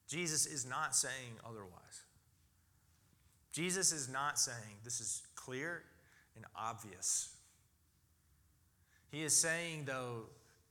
Jesus 0.07 0.45
is 0.45 0.67
not 0.67 0.95
saying 0.95 1.39
otherwise. 1.49 2.03
Jesus 3.51 3.93
is 3.93 4.11
not 4.11 4.39
saying 4.39 4.77
this 4.85 5.01
is 5.01 5.23
clear 5.37 5.85
and 6.37 6.45
obvious. 6.55 7.35
He 9.11 9.23
is 9.23 9.35
saying, 9.35 9.87
though, 9.87 10.25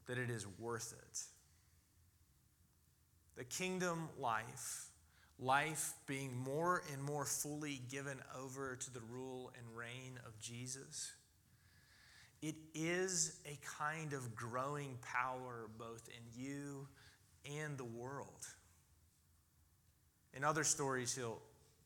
that 0.06 0.20
it 0.20 0.30
is 0.30 0.46
worth 0.60 0.94
it. 0.94 1.20
The 3.40 3.46
kingdom 3.46 4.10
life, 4.20 4.88
life 5.40 5.94
being 6.06 6.36
more 6.36 6.84
and 6.92 7.02
more 7.02 7.24
fully 7.24 7.80
given 7.90 8.20
over 8.38 8.76
to 8.76 8.94
the 8.94 9.00
rule 9.10 9.54
and 9.58 9.78
reign 9.78 10.20
of 10.26 10.38
Jesus, 10.42 11.14
it 12.42 12.56
is 12.76 13.40
a 13.46 13.58
kind 13.80 14.12
of 14.12 14.36
growing 14.36 14.98
power 15.02 15.70
both 15.78 16.10
in 16.10 16.44
you 16.44 16.86
and 17.62 17.78
the 17.78 17.86
world. 17.86 18.46
In 20.34 20.44
other 20.44 20.66
stories, 20.66 21.16
he'll, 21.16 21.40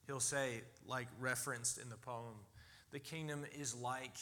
he'll 0.07 0.19
say, 0.19 0.61
like 0.87 1.07
referenced 1.19 1.77
in 1.77 1.87
the 1.87 1.97
poem, 1.97 2.33
the 2.89 2.99
kingdom 2.99 3.45
is 3.55 3.75
like 3.75 4.17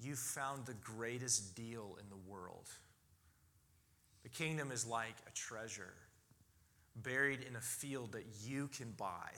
you 0.00 0.16
found 0.16 0.64
the 0.64 0.72
greatest 0.72 1.54
deal 1.54 1.98
in 2.00 2.08
the 2.08 2.30
world. 2.32 2.70
The 4.22 4.30
kingdom 4.30 4.72
is 4.72 4.86
like 4.86 5.16
a 5.28 5.30
treasure 5.32 5.92
buried 7.02 7.40
in 7.48 7.56
a 7.56 7.60
field 7.60 8.12
that 8.12 8.24
you 8.44 8.68
can 8.68 8.92
buy. 8.96 9.30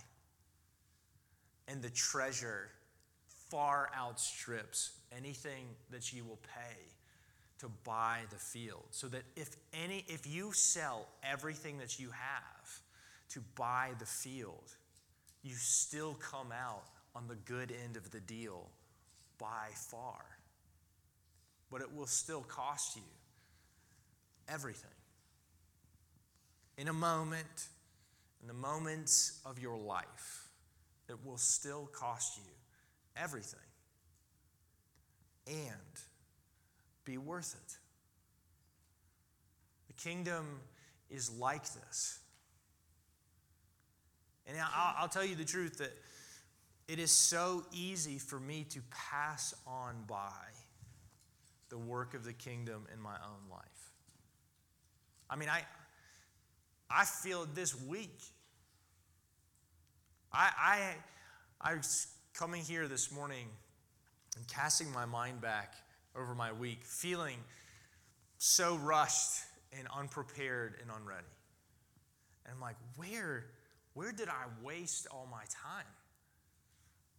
And 1.69 1.83
the 1.83 1.91
treasure 1.91 2.71
far 3.51 3.91
outstrips 3.97 4.93
anything 5.17 5.67
that 5.91 6.13
you 6.13 6.25
will 6.25 6.39
pay 6.55 6.77
to 7.59 7.69
buy 7.85 8.21
the 8.31 8.37
field. 8.37 8.85
So 8.91 9.09
that 9.09 9.23
if 9.35 9.57
any 9.73 10.05
if 10.09 10.27
you 10.27 10.53
sell 10.53 11.07
everything 11.23 11.79
that 11.79 11.99
you 11.99 12.11
have 12.11 12.81
to 13.31 13.41
buy 13.57 13.91
the 13.99 14.07
field, 14.07 14.75
you 15.43 15.55
still 15.55 16.15
come 16.15 16.53
out 16.53 16.85
on 17.15 17.29
the 17.29 17.35
good 17.35 17.73
end 17.85 17.97
of 17.97 18.11
the 18.11 18.21
deal 18.21 18.69
by 19.39 19.69
far. 19.73 20.25
But 21.71 21.81
it 21.81 21.95
will 21.95 22.07
still 22.07 22.43
cost 22.43 22.97
you 22.97 23.03
everything. 24.49 24.91
In 26.79 26.89
a 26.89 26.93
moment, 26.93 27.69
in 28.43 28.49
the 28.49 28.55
moments 28.55 29.41
of 29.45 29.59
your 29.59 29.79
life, 29.79 30.51
it 31.09 31.17
will 31.25 31.39
still 31.39 31.89
cost 31.93 32.37
you 32.37 32.51
everything 33.17 33.61
and 35.47 36.01
be 37.05 37.19
worth 37.19 37.55
it. 37.55 37.77
The 39.87 39.95
kingdom 39.95 40.61
is 41.09 41.31
like 41.39 41.63
this. 41.63 42.19
And 44.47 44.57
I'll, 44.59 44.95
I'll, 44.99 45.09
tell 45.09 45.25
you 45.25 45.35
the 45.35 45.45
truth 45.45 45.79
that 45.79 45.93
it 46.89 46.99
is 46.99 47.11
so 47.11 47.65
easy 47.73 48.19
for 48.19 48.39
me 48.39 48.65
to 48.71 48.81
pass 48.91 49.55
on 49.67 50.05
by 50.07 50.45
the 51.69 51.79
work 51.79 52.15
of 52.15 52.25
the 52.25 52.33
kingdom 52.33 52.87
in 52.93 53.01
my 53.01 53.15
own 53.15 53.51
life. 53.51 53.63
I 55.29 55.35
mean, 55.35 55.49
I, 55.49 55.63
I 56.91 57.05
feel 57.05 57.47
this 57.55 57.79
week. 57.81 58.23
I, 60.33 60.51
I, 61.61 61.71
I 61.71 61.75
was 61.75 62.09
coming 62.35 62.63
here 62.63 62.89
this 62.89 63.11
morning 63.11 63.49
and 64.37 64.47
casting 64.49 64.93
my 64.93 65.07
mind 65.07 65.41
back 65.41 65.75
over 66.15 66.35
my 66.35 66.53
week, 66.53 66.85
feeling 66.85 67.39
so 68.39 68.77
rushed 68.77 69.43
and 69.79 69.89
unprepared 69.97 70.75
and 70.81 70.91
unready. 70.91 71.27
And 72.45 72.55
I'm 72.55 72.61
like, 72.61 72.77
where 72.97 73.47
where 73.97 74.13
did 74.13 74.29
I 74.29 74.45
waste 74.63 75.07
all 75.11 75.27
my 75.31 75.45
time? 75.49 75.87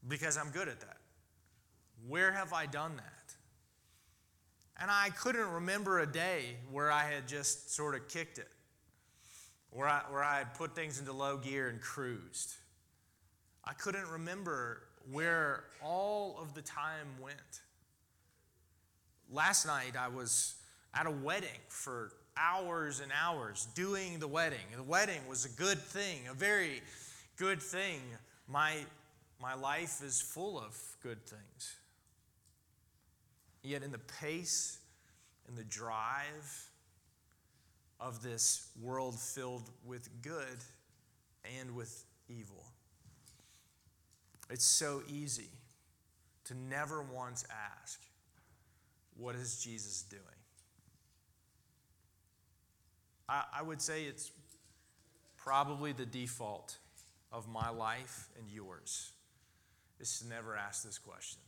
Because 0.07 0.37
I'm 0.37 0.51
good 0.51 0.67
at 0.67 0.79
that. 0.81 0.97
Where 2.07 2.31
have 2.31 2.53
I 2.53 2.67
done 2.67 2.97
that? 2.97 3.33
And 4.79 4.91
I 4.91 5.09
couldn't 5.09 5.49
remember 5.49 6.01
a 6.01 6.05
day 6.05 6.57
where 6.71 6.91
I 6.91 7.03
had 7.11 7.27
just 7.27 7.73
sort 7.73 7.95
of 7.95 8.07
kicked 8.07 8.37
it, 8.37 8.47
where 9.71 9.87
I, 9.87 10.01
where 10.09 10.23
I 10.23 10.39
had 10.39 10.53
put 10.53 10.75
things 10.75 10.99
into 10.99 11.13
low 11.13 11.37
gear 11.37 11.69
and 11.69 11.81
cruised. 11.81 12.55
I 13.63 13.73
couldn't 13.73 14.07
remember 14.09 14.81
where 15.11 15.63
all 15.83 16.37
of 16.41 16.53
the 16.53 16.61
time 16.61 17.07
went. 17.21 17.61
Last 19.31 19.65
night, 19.65 19.95
I 19.99 20.07
was 20.07 20.55
at 20.93 21.05
a 21.05 21.11
wedding 21.11 21.49
for 21.67 22.11
hours 22.37 23.01
and 23.01 23.11
hours 23.11 23.67
doing 23.75 24.19
the 24.19 24.27
wedding. 24.27 24.65
The 24.75 24.83
wedding 24.83 25.19
was 25.27 25.45
a 25.45 25.49
good 25.49 25.79
thing, 25.79 26.21
a 26.29 26.33
very 26.33 26.81
good 27.35 27.61
thing. 27.61 27.99
My, 28.47 28.73
my 29.41 29.53
life 29.53 30.01
is 30.03 30.21
full 30.21 30.57
of 30.57 30.77
good 31.03 31.25
things. 31.25 31.75
Yet, 33.63 33.83
in 33.83 33.91
the 33.91 33.99
pace 34.21 34.79
and 35.47 35.57
the 35.57 35.63
drive 35.63 36.69
of 37.99 38.21
this 38.21 38.67
world 38.81 39.19
filled 39.19 39.69
with 39.85 40.09
good 40.21 40.63
and 41.59 41.75
with 41.75 42.05
evil, 42.29 42.63
it's 44.49 44.65
so 44.65 45.01
easy 45.07 45.49
to 46.45 46.53
never 46.55 47.01
once 47.01 47.45
ask, 47.81 48.01
What 49.15 49.35
is 49.35 49.61
Jesus 49.61 50.03
doing? 50.03 50.21
I, 53.27 53.43
I 53.59 53.61
would 53.61 53.81
say 53.81 54.03
it's 54.03 54.31
probably 55.35 55.91
the 55.91 56.05
default 56.05 56.77
of 57.31 57.47
my 57.47 57.69
life 57.69 58.29
and 58.39 58.49
yours 58.49 59.11
is 59.99 60.19
to 60.19 60.27
never 60.27 60.55
ask 60.55 60.83
this 60.83 60.97
question 60.97 61.41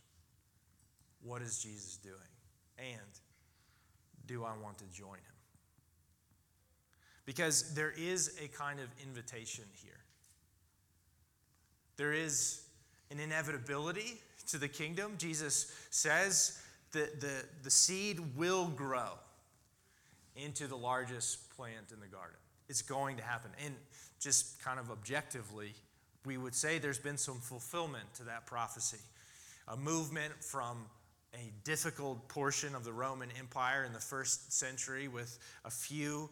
What 1.21 1.41
is 1.41 1.61
Jesus 1.61 1.97
doing? 1.97 2.15
And 2.77 3.19
do 4.25 4.43
I 4.43 4.51
want 4.61 4.77
to 4.79 4.85
join 4.85 5.17
him? 5.17 5.38
Because 7.29 7.75
there 7.75 7.93
is 7.95 8.35
a 8.43 8.47
kind 8.47 8.79
of 8.79 8.87
invitation 9.03 9.65
here. 9.83 9.99
There 11.95 12.11
is 12.11 12.63
an 13.11 13.19
inevitability 13.19 14.19
to 14.47 14.57
the 14.57 14.67
kingdom. 14.67 15.13
Jesus 15.19 15.71
says 15.91 16.59
that 16.91 17.21
the, 17.21 17.45
the 17.61 17.69
seed 17.69 18.19
will 18.35 18.65
grow 18.65 19.11
into 20.35 20.65
the 20.65 20.75
largest 20.75 21.55
plant 21.55 21.91
in 21.93 21.99
the 21.99 22.07
garden. 22.07 22.35
It's 22.67 22.81
going 22.81 23.17
to 23.17 23.23
happen. 23.23 23.51
And 23.63 23.75
just 24.19 24.59
kind 24.63 24.79
of 24.79 24.89
objectively, 24.89 25.75
we 26.25 26.39
would 26.39 26.55
say 26.55 26.79
there's 26.79 26.97
been 26.97 27.15
some 27.15 27.37
fulfillment 27.41 28.11
to 28.15 28.23
that 28.23 28.47
prophecy. 28.47 29.03
A 29.67 29.77
movement 29.77 30.33
from 30.43 30.77
a 31.35 31.51
difficult 31.63 32.27
portion 32.27 32.73
of 32.73 32.83
the 32.83 32.91
Roman 32.91 33.29
Empire 33.37 33.83
in 33.83 33.93
the 33.93 33.99
first 33.99 34.51
century 34.51 35.07
with 35.07 35.37
a 35.63 35.69
few 35.69 36.27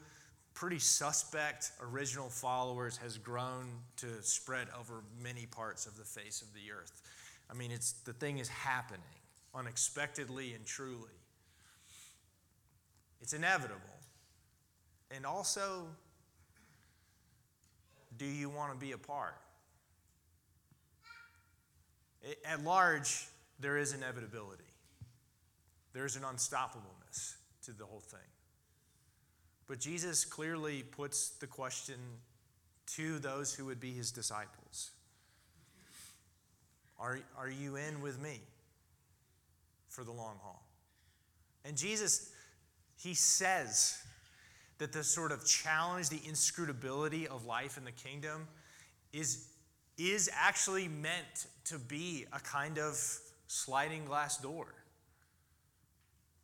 pretty 0.58 0.80
suspect 0.80 1.72
original 1.84 2.30
followers 2.30 2.98
has 2.98 3.20
grown 3.20 3.68
to 3.96 4.08
spread 4.24 4.68
over 4.80 5.04
many 5.22 5.46
parts 5.46 5.86
of 5.86 5.96
the 5.98 6.04
face 6.04 6.42
of 6.42 6.52
the 6.56 6.72
earth. 6.72 7.04
I 7.48 7.54
mean, 7.54 7.70
it's 7.70 7.92
the 7.92 8.14
thing 8.14 8.40
is 8.40 8.48
happening 8.48 9.02
unexpectedly 9.54 10.54
and 10.54 10.66
truly. 10.66 11.14
It's 13.22 13.34
inevitable. 13.34 13.82
And 15.12 15.28
also, 15.28 15.86
do 18.18 18.26
you 18.26 18.50
want 18.50 18.74
to 18.74 18.80
be 18.80 18.94
a 18.94 18.98
part? 18.98 19.38
At 22.44 22.64
large, 22.64 23.28
there 23.60 23.78
is 23.78 23.94
inevitability. 23.94 24.64
There's 25.94 26.16
an 26.16 26.24
unstoppableness 26.24 27.36
to 27.66 27.74
the 27.74 27.86
whole 27.86 28.00
thing. 28.00 28.20
But 29.68 29.80
Jesus 29.80 30.24
clearly 30.24 30.84
puts 30.84 31.30
the 31.30 31.48
question 31.48 31.96
to 32.96 33.20
those 33.20 33.54
who 33.54 33.66
would 33.66 33.80
be 33.80 33.92
his 33.92 34.12
disciples 34.12 34.92
Are, 36.98 37.20
are 37.38 37.50
you 37.50 37.76
in 37.76 38.02
with 38.02 38.22
me 38.22 38.42
for 39.90 40.04
the 40.04 40.12
long 40.12 40.38
haul? 40.42 40.64
And 41.66 41.76
Jesus, 41.76 42.32
he 42.96 43.14
says 43.14 43.98
that 44.78 44.94
the 44.94 45.04
sort 45.04 45.32
of 45.32 45.46
challenge, 45.46 46.10
the 46.10 46.22
inscrutability 46.26 47.28
of 47.28 47.46
life 47.46 47.78
in 47.78 47.84
the 47.84 47.92
kingdom 47.92 48.48
is, 49.12 49.48
is 49.98 50.30
actually 50.34 50.88
meant 50.88 51.48
to 51.66 51.78
be 51.78 52.26
a 52.32 52.40
kind 52.40 52.78
of 52.78 52.98
sliding 53.48 54.06
glass 54.06 54.38
door. 54.38 54.68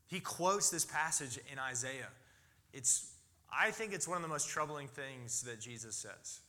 He 0.07 0.19
quotes 0.19 0.69
this 0.69 0.83
passage 0.85 1.39
in 1.51 1.57
Isaiah. 1.57 2.09
It's, 2.73 3.12
I 3.57 3.71
think 3.71 3.93
it's 3.93 4.07
one 4.07 4.17
of 4.17 4.23
the 4.23 4.29
most 4.29 4.49
troubling 4.49 4.87
things 4.87 5.43
that 5.43 5.59
Jesus 5.59 5.95
says. 5.95 6.41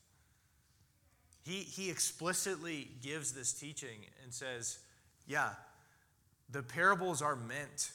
He, 1.43 1.61
he 1.61 1.91
explicitly 1.91 2.89
gives 3.03 3.33
this 3.33 3.53
teaching 3.53 3.99
and 4.23 4.33
says, 4.33 4.79
Yeah, 5.27 5.51
the 6.51 6.63
parables 6.63 7.21
are 7.21 7.37
meant 7.37 7.91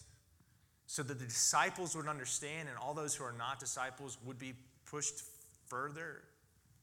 so 0.86 1.04
that 1.04 1.20
the 1.20 1.26
disciples 1.26 1.96
would 1.96 2.08
understand 2.08 2.68
and 2.70 2.78
all 2.78 2.94
those 2.94 3.16
who 3.16 3.24
are 3.24 3.36
not 3.38 3.60
disciples 3.60 4.18
would 4.26 4.40
be 4.40 4.54
pushed 4.86 5.22
further 5.68 6.22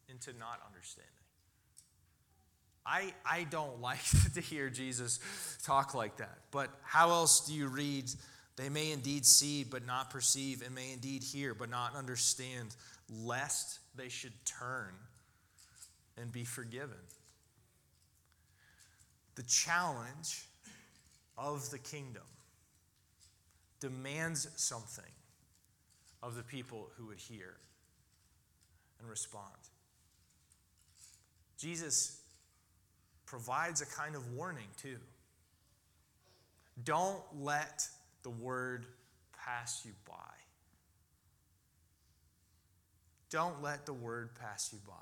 into 0.09 0.33
not 0.39 0.61
understanding. 0.67 1.11
I, 2.87 3.13
I 3.29 3.45
don't 3.45 3.81
like 3.81 4.05
to 4.35 4.41
hear 4.41 4.71
Jesus 4.71 5.19
talk 5.65 5.95
like 5.95 6.19
that. 6.19 6.39
But 6.51 6.71
how 6.83 7.11
else 7.11 7.47
do 7.47 7.55
you 7.55 7.67
read, 7.67 8.05
they 8.57 8.69
may 8.69 8.91
indeed 8.91 9.27
see 9.27 9.65
but 9.65 9.87
not 9.87 10.11
perceive, 10.11 10.63
and 10.63 10.75
may 10.75 10.93
indeed 10.93 11.23
hear 11.23 11.55
but 11.55 11.71
not 11.71 11.95
understand, 11.95 12.75
lest 13.23 13.79
they 13.97 14.09
should 14.09 14.33
turn 14.45 14.93
and 16.21 16.33
be 16.33 16.45
forgiven? 16.45 16.97
The 19.35 19.43
challenge 19.43 20.47
of 21.37 21.71
the 21.71 21.79
kingdom 21.79 22.23
demands 23.81 24.49
something 24.57 25.05
of 26.23 26.35
the 26.35 26.43
people 26.43 26.89
who 26.97 27.07
would 27.07 27.19
hear 27.19 27.55
and 28.99 29.09
respond. 29.09 29.53
Jesus 31.59 32.21
provides 33.27 33.83
a 33.83 33.87
kind 33.87 34.15
of 34.15 34.33
warning, 34.33 34.69
too. 34.81 34.97
Don't 36.85 37.21
let 37.39 37.87
the 38.23 38.31
word 38.31 38.87
pass 39.45 39.83
you 39.85 39.93
by. 40.07 40.15
Don't 43.31 43.63
let 43.63 43.87
the 43.87 43.93
word 43.93 44.31
pass 44.41 44.71
you 44.73 44.79
by. 44.87 44.95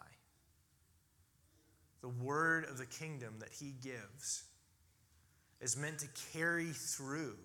The 2.01 2.09
word 2.09 2.65
of 2.65 2.79
the 2.79 2.87
kingdom 2.87 3.35
that 3.39 3.51
he 3.53 3.75
gives 3.83 4.45
is 5.61 5.77
meant 5.77 5.99
to 6.01 6.09
carry 6.33 6.71
through 6.73 7.37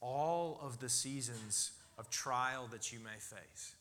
all 0.00 0.60
of 0.62 0.78
the 0.78 0.88
seasons 0.88 1.72
of 1.98 2.10
trial 2.10 2.68
that 2.70 2.92
you 2.92 3.00
may 3.00 3.18
face. 3.18 3.74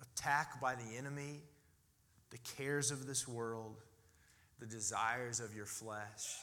Attack 0.00 0.60
by 0.60 0.74
the 0.74 0.96
enemy, 0.96 1.42
the 2.30 2.38
cares 2.56 2.90
of 2.90 3.06
this 3.06 3.28
world, 3.28 3.76
the 4.58 4.66
desires 4.66 5.40
of 5.40 5.54
your 5.54 5.66
flesh. 5.66 6.38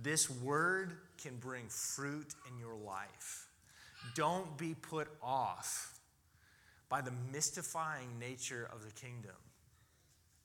This 0.00 0.30
word 0.30 0.94
can 1.22 1.36
bring 1.36 1.68
fruit 1.68 2.34
in 2.48 2.58
your 2.58 2.74
life. 2.74 3.46
Don't 4.14 4.56
be 4.56 4.74
put 4.74 5.08
off 5.22 5.98
by 6.88 7.00
the 7.00 7.12
mystifying 7.32 8.18
nature 8.18 8.68
of 8.72 8.84
the 8.84 8.92
kingdom, 8.92 9.36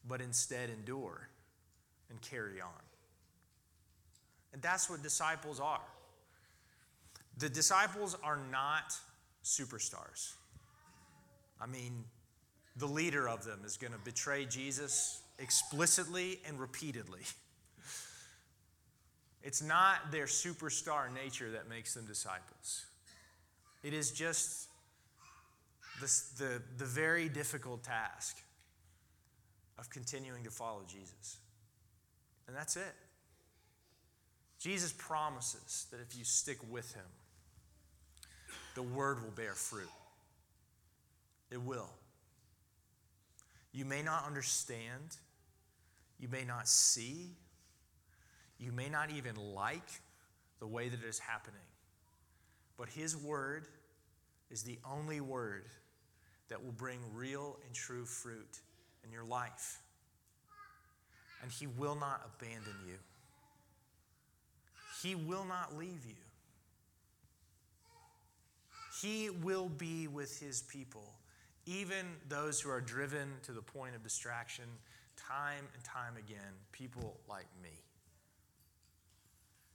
but 0.08 0.21
instead 0.21 0.69
endure 0.69 1.29
and 2.10 2.21
carry 2.21 2.62
on. 2.62 2.69
And 4.53 4.62
that's 4.62 4.89
what 4.89 5.01
disciples 5.03 5.60
are. 5.60 5.81
The 7.38 7.49
disciples 7.49 8.15
are 8.23 8.39
not 8.51 8.93
superstars. 9.43 10.34
I 11.60 11.65
mean, 11.65 12.05
the 12.77 12.86
leader 12.86 13.27
of 13.27 13.43
them 13.43 13.62
is 13.65 13.77
going 13.77 13.93
to 13.93 13.99
betray 13.99 14.45
Jesus 14.45 15.21
explicitly 15.39 16.39
and 16.47 16.60
repeatedly. 16.60 17.21
It's 19.45 19.62
not 19.62 20.12
their 20.12 20.25
superstar 20.25 21.13
nature 21.13 21.51
that 21.51 21.69
makes 21.69 21.93
them 21.93 22.05
disciples. 22.08 22.88
It 23.84 23.93
is 23.93 24.10
just 24.10 24.69
the, 26.01 26.12
the, 26.39 26.62
the 26.79 26.86
very 26.86 27.29
difficult 27.29 27.84
task 27.84 28.41
of 29.77 29.88
continuing 29.91 30.43
to 30.45 30.49
follow 30.49 30.81
Jesus. 30.88 31.38
And 32.47 32.58
that's 32.58 32.75
it. 32.75 32.95
Jesus 34.60 34.91
promises 34.97 35.86
that 35.91 35.99
if 36.01 36.17
you 36.17 36.23
stick 36.23 36.58
with 36.71 36.95
him, 36.95 37.05
the 38.73 38.81
word 38.81 39.21
will 39.21 39.31
bear 39.31 39.53
fruit. 39.53 39.91
It 41.51 41.62
will. 41.62 41.91
You 43.73 43.86
may 43.86 44.01
not 44.01 44.25
understand, 44.25 45.17
you 46.19 46.29
may 46.29 46.45
not 46.45 46.67
see, 46.67 47.36
you 48.60 48.72
may 48.72 48.89
not 48.89 49.12
even 49.12 49.36
like 49.36 49.89
the 50.60 50.68
way 50.68 50.89
that 50.89 51.02
it 51.02 51.08
is 51.08 51.20
happening, 51.20 51.60
but 52.78 52.89
His 52.89 53.15
word 53.15 53.68
is 54.50 54.63
the 54.63 54.78
only 54.89 55.22
word 55.22 55.65
that 56.50 56.63
will 56.63 56.72
bring 56.72 57.00
real 57.13 57.58
and 57.65 57.74
true 57.74 58.06
fruit 58.06 58.60
in 59.04 59.12
your 59.12 59.26
life. 59.26 59.80
And 61.41 61.52
He 61.52 61.68
will 61.68 61.96
not 61.96 62.30
abandon 62.38 62.76
you, 62.88 62.98
He 65.02 65.15
will 65.15 65.46
not 65.46 65.76
leave 65.78 66.06
you. 66.06 66.15
He 69.02 69.30
will 69.30 69.68
be 69.68 70.08
with 70.08 70.39
his 70.39 70.62
people, 70.62 71.13
even 71.65 72.06
those 72.30 72.62
who 72.62 72.70
are 72.70 72.80
driven 72.80 73.28
to 73.44 73.52
the 73.52 73.62
point 73.62 73.94
of 73.94 74.04
distraction 74.04 74.65
time 75.18 75.65
and 75.74 75.84
time 75.84 76.13
again, 76.18 76.54
people 76.72 77.18
like 77.30 77.48
me. 77.62 77.70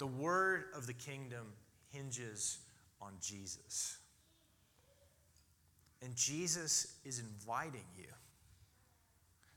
The 0.01 0.07
word 0.07 0.65
of 0.75 0.87
the 0.87 0.95
kingdom 0.95 1.53
hinges 1.93 2.61
on 3.03 3.13
Jesus. 3.21 3.99
And 6.03 6.17
Jesus 6.17 6.97
is 7.05 7.19
inviting 7.19 7.85
you. 7.99 8.07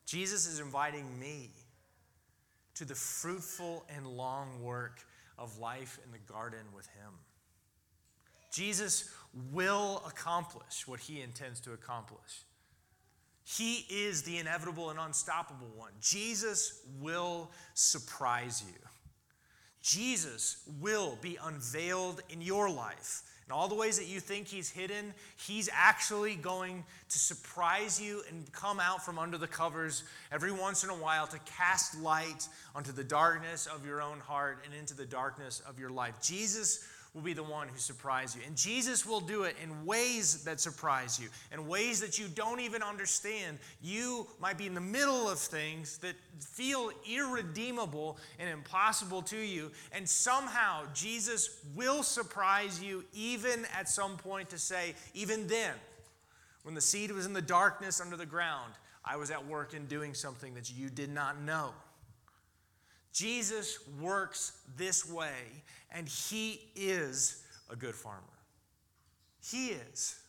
Jesus 0.06 0.46
is 0.46 0.60
inviting 0.60 1.08
me 1.18 1.50
to 2.76 2.84
the 2.84 2.94
fruitful 2.94 3.86
and 3.96 4.06
long 4.06 4.62
work 4.62 5.00
of 5.40 5.60
life 5.60 5.98
in 6.04 6.12
the 6.12 6.20
garden 6.32 6.66
with 6.76 6.88
Him. 6.88 7.14
Jesus 8.52 9.10
will 9.54 10.04
accomplish 10.06 10.86
what 10.86 11.00
he 11.00 11.22
intends 11.22 11.62
to 11.62 11.72
accomplish. 11.72 12.44
He 13.46 13.86
is 13.90 14.24
the 14.24 14.40
inevitable 14.40 14.90
and 14.90 15.00
unstoppable 15.00 15.72
one. 15.76 15.92
Jesus 16.02 16.82
will 17.00 17.50
surprise 17.74 18.62
you. 18.68 18.80
Jesus 19.84 20.64
will 20.82 21.18
be 21.22 21.38
unveiled 21.44 22.22
in 22.30 22.42
your 22.42 22.70
life. 22.70 23.22
In 23.46 23.52
all 23.52 23.68
the 23.68 23.76
ways 23.76 24.00
that 24.00 24.08
you 24.08 24.22
think 24.22 24.48
he's 24.48 24.70
hidden, 24.70 25.14
he's 25.36 25.70
actually 25.74 26.36
going 26.36 26.86
to 27.10 27.20
surprise 27.20 28.02
you 28.02 28.22
and 28.30 28.50
come 28.54 28.80
out 28.80 29.04
from 29.04 29.20
under 29.20 29.38
the 29.38 29.48
covers 29.48 30.04
every 30.32 30.54
once 30.54 30.86
in 30.86 30.90
a 30.90 30.96
while 30.96 31.28
to 31.28 31.40
cast 31.40 32.00
light 32.00 32.48
onto 32.74 32.94
the 32.94 33.04
darkness 33.04 33.68
of 33.68 33.86
your 33.86 34.02
own 34.02 34.22
heart 34.22 34.60
and 34.66 34.74
into 34.74 34.96
the 34.96 35.06
darkness 35.06 35.62
of 35.68 35.78
your 35.78 35.90
life. 35.90 36.16
Jesus 36.22 36.88
will 37.14 37.22
be 37.22 37.34
the 37.34 37.44
one 37.44 37.68
who 37.68 37.78
surprise 37.78 38.36
you. 38.36 38.42
And 38.48 38.56
Jesus 38.56 39.06
will 39.06 39.20
do 39.20 39.44
it 39.44 39.56
in 39.62 39.86
ways 39.86 40.44
that 40.46 40.60
surprise 40.60 41.20
you, 41.20 41.30
in 41.52 41.68
ways 41.68 42.00
that 42.00 42.18
you 42.18 42.28
don't 42.28 42.60
even 42.60 42.82
understand. 42.82 43.60
You 43.82 44.26
might 44.40 44.58
be 44.58 44.66
in 44.66 44.74
the 44.74 44.82
middle 44.82 45.30
of 45.30 45.38
things 45.38 46.00
that 46.00 46.16
feel 46.40 46.92
irredeemable 47.08 48.18
and 48.40 48.50
impossible 48.50 49.22
to 49.24 49.38
you, 49.38 49.72
and 49.92 50.10
somehow 50.10 50.84
Jesus 50.94 51.60
will 51.76 52.02
surprise 52.02 52.82
you 52.82 53.04
even 53.14 53.66
at 53.78 53.88
some 53.88 54.18
point 54.18 54.50
to 54.50 54.58
say, 54.58 54.96
even 55.14 55.46
then, 55.48 55.74
when 56.64 56.74
the 56.74 56.82
seed 56.82 57.12
was 57.12 57.26
in 57.26 57.34
the 57.34 57.42
darkness 57.42 58.02
under 58.02 58.18
the 58.18 58.26
ground, 58.26 58.74
I 59.06 59.18
was 59.18 59.30
at 59.32 59.46
work 59.46 59.74
in 59.74 59.86
doing 59.86 60.14
something 60.14 60.54
that 60.56 60.72
you 60.72 60.90
did 60.90 61.12
not 61.12 61.42
know. 61.42 61.72
Jesus 63.14 63.80
works 64.02 64.58
this 64.76 65.08
way, 65.08 65.64
and 65.92 66.08
he 66.08 66.62
is 66.76 67.44
a 67.70 67.76
good 67.76 67.96
farmer. 67.96 68.22
He 69.42 69.70
is. 69.70 70.20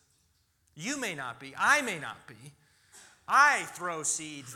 You 0.75 0.99
may 0.99 1.15
not 1.15 1.39
be, 1.39 1.53
I 1.57 1.81
may 1.81 1.99
not 1.99 2.27
be, 2.27 2.35
I 3.27 3.63
throw 3.73 4.03
seeds 4.03 4.55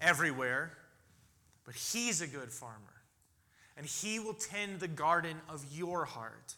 everywhere, 0.00 0.72
but 1.64 1.74
He's 1.74 2.20
a 2.20 2.26
good 2.26 2.50
farmer. 2.50 2.80
And 3.76 3.86
He 3.86 4.18
will 4.18 4.34
tend 4.34 4.80
the 4.80 4.88
garden 4.88 5.36
of 5.48 5.64
your 5.72 6.04
heart 6.04 6.54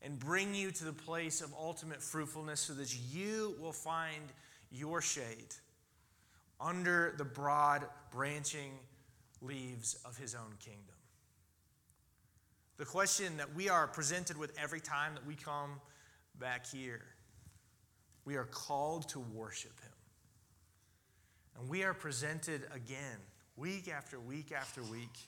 and 0.00 0.18
bring 0.18 0.54
you 0.54 0.70
to 0.70 0.84
the 0.84 0.92
place 0.92 1.40
of 1.40 1.52
ultimate 1.58 2.02
fruitfulness 2.02 2.60
so 2.60 2.72
that 2.74 2.96
you 3.12 3.54
will 3.60 3.72
find 3.72 4.32
your 4.70 5.00
shade 5.00 5.54
under 6.60 7.14
the 7.18 7.24
broad 7.24 7.84
branching 8.10 8.72
of 10.04 10.16
His 10.16 10.34
own 10.34 10.54
kingdom. 10.58 10.96
The 12.76 12.84
question 12.84 13.36
that 13.36 13.54
we 13.54 13.68
are 13.68 13.86
presented 13.86 14.36
with 14.36 14.58
every 14.58 14.80
time 14.80 15.14
that 15.14 15.26
we 15.26 15.34
come 15.34 15.80
back 16.38 16.66
here 16.66 17.02
we 18.24 18.36
are 18.36 18.44
called 18.44 19.08
to 19.10 19.20
worship 19.20 19.78
Him. 19.80 19.92
And 21.58 21.68
we 21.68 21.82
are 21.84 21.94
presented 21.94 22.62
again, 22.74 23.18
week 23.56 23.88
after 23.88 24.18
week 24.18 24.52
after 24.52 24.82
week, 24.82 25.18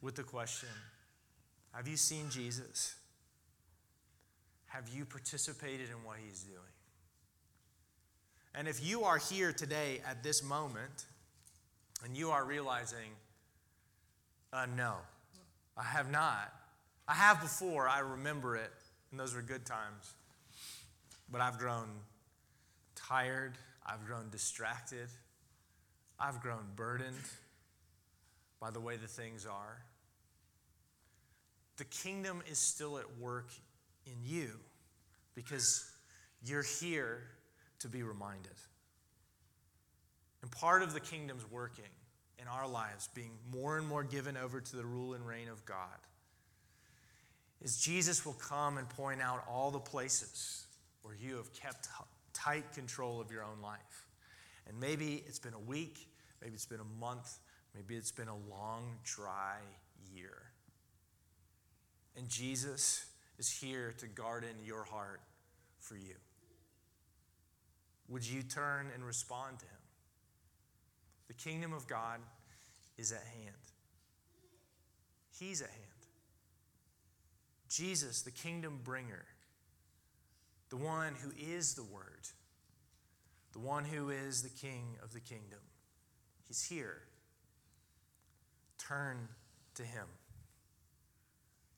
with 0.00 0.16
the 0.16 0.22
question 0.22 0.68
Have 1.72 1.88
you 1.88 1.96
seen 1.96 2.28
Jesus? 2.30 2.96
Have 4.66 4.88
you 4.88 5.04
participated 5.04 5.88
in 5.90 6.04
what 6.04 6.16
He's 6.24 6.42
doing? 6.42 6.58
And 8.54 8.68
if 8.68 8.84
you 8.84 9.04
are 9.04 9.18
here 9.18 9.52
today 9.52 10.00
at 10.06 10.22
this 10.22 10.42
moment 10.42 11.06
and 12.04 12.16
you 12.16 12.30
are 12.30 12.44
realizing, 12.44 13.12
uh, 14.52 14.66
no, 14.76 14.96
I 15.76 15.84
have 15.84 16.10
not. 16.10 16.52
I 17.08 17.14
have 17.14 17.40
before, 17.40 17.88
I 17.88 18.00
remember 18.00 18.56
it, 18.56 18.70
and 19.10 19.18
those 19.18 19.34
were 19.34 19.42
good 19.42 19.64
times. 19.64 20.14
But 21.30 21.40
I've 21.40 21.58
grown 21.58 21.88
tired, 22.94 23.54
I've 23.84 24.06
grown 24.06 24.28
distracted, 24.30 25.08
I've 26.20 26.40
grown 26.40 26.64
burdened 26.76 27.16
by 28.60 28.70
the 28.70 28.80
way 28.80 28.96
the 28.96 29.08
things 29.08 29.46
are. 29.46 29.82
The 31.78 31.84
kingdom 31.84 32.42
is 32.48 32.58
still 32.58 32.98
at 32.98 33.18
work 33.18 33.50
in 34.06 34.14
you 34.22 34.50
because 35.34 35.90
you're 36.44 36.62
here 36.62 37.22
to 37.80 37.88
be 37.88 38.02
reminded. 38.02 38.52
And 40.42 40.50
part 40.50 40.82
of 40.82 40.92
the 40.92 41.00
kingdom's 41.00 41.50
working 41.50 41.84
in 42.42 42.48
our 42.48 42.68
lives, 42.68 43.08
being 43.14 43.30
more 43.52 43.78
and 43.78 43.86
more 43.86 44.02
given 44.02 44.36
over 44.36 44.60
to 44.60 44.76
the 44.76 44.84
rule 44.84 45.14
and 45.14 45.26
reign 45.26 45.48
of 45.48 45.64
God, 45.64 45.78
is 47.62 47.80
Jesus 47.80 48.26
will 48.26 48.34
come 48.34 48.78
and 48.78 48.88
point 48.88 49.22
out 49.22 49.44
all 49.48 49.70
the 49.70 49.78
places 49.78 50.66
where 51.02 51.14
you 51.14 51.36
have 51.36 51.52
kept 51.54 51.88
tight 52.32 52.72
control 52.72 53.20
of 53.20 53.30
your 53.30 53.44
own 53.44 53.62
life. 53.62 54.06
And 54.68 54.78
maybe 54.80 55.22
it's 55.26 55.38
been 55.38 55.54
a 55.54 55.60
week, 55.60 56.08
maybe 56.40 56.54
it's 56.54 56.66
been 56.66 56.80
a 56.80 57.00
month, 57.00 57.38
maybe 57.74 57.94
it's 57.94 58.10
been 58.10 58.28
a 58.28 58.36
long, 58.50 58.96
dry 59.04 59.58
year. 60.12 60.42
And 62.16 62.28
Jesus 62.28 63.06
is 63.38 63.50
here 63.50 63.94
to 63.98 64.06
garden 64.06 64.56
your 64.64 64.84
heart 64.84 65.20
for 65.78 65.96
you. 65.96 66.14
Would 68.08 68.28
you 68.28 68.42
turn 68.42 68.88
and 68.94 69.04
respond 69.04 69.60
to 69.60 69.64
him? 69.64 69.81
The 71.28 71.34
kingdom 71.34 71.72
of 71.72 71.86
God 71.86 72.20
is 72.98 73.12
at 73.12 73.22
hand. 73.22 73.56
He's 75.38 75.62
at 75.62 75.70
hand. 75.70 75.80
Jesus, 77.68 78.22
the 78.22 78.30
kingdom 78.30 78.80
bringer, 78.84 79.24
the 80.68 80.76
one 80.76 81.14
who 81.14 81.32
is 81.38 81.74
the 81.74 81.82
Word, 81.82 82.28
the 83.52 83.58
one 83.58 83.84
who 83.84 84.10
is 84.10 84.42
the 84.42 84.50
King 84.50 84.96
of 85.02 85.12
the 85.12 85.20
kingdom. 85.20 85.58
He's 86.46 86.62
here. 86.62 86.98
Turn 88.78 89.28
to 89.76 89.82
Him. 89.82 90.06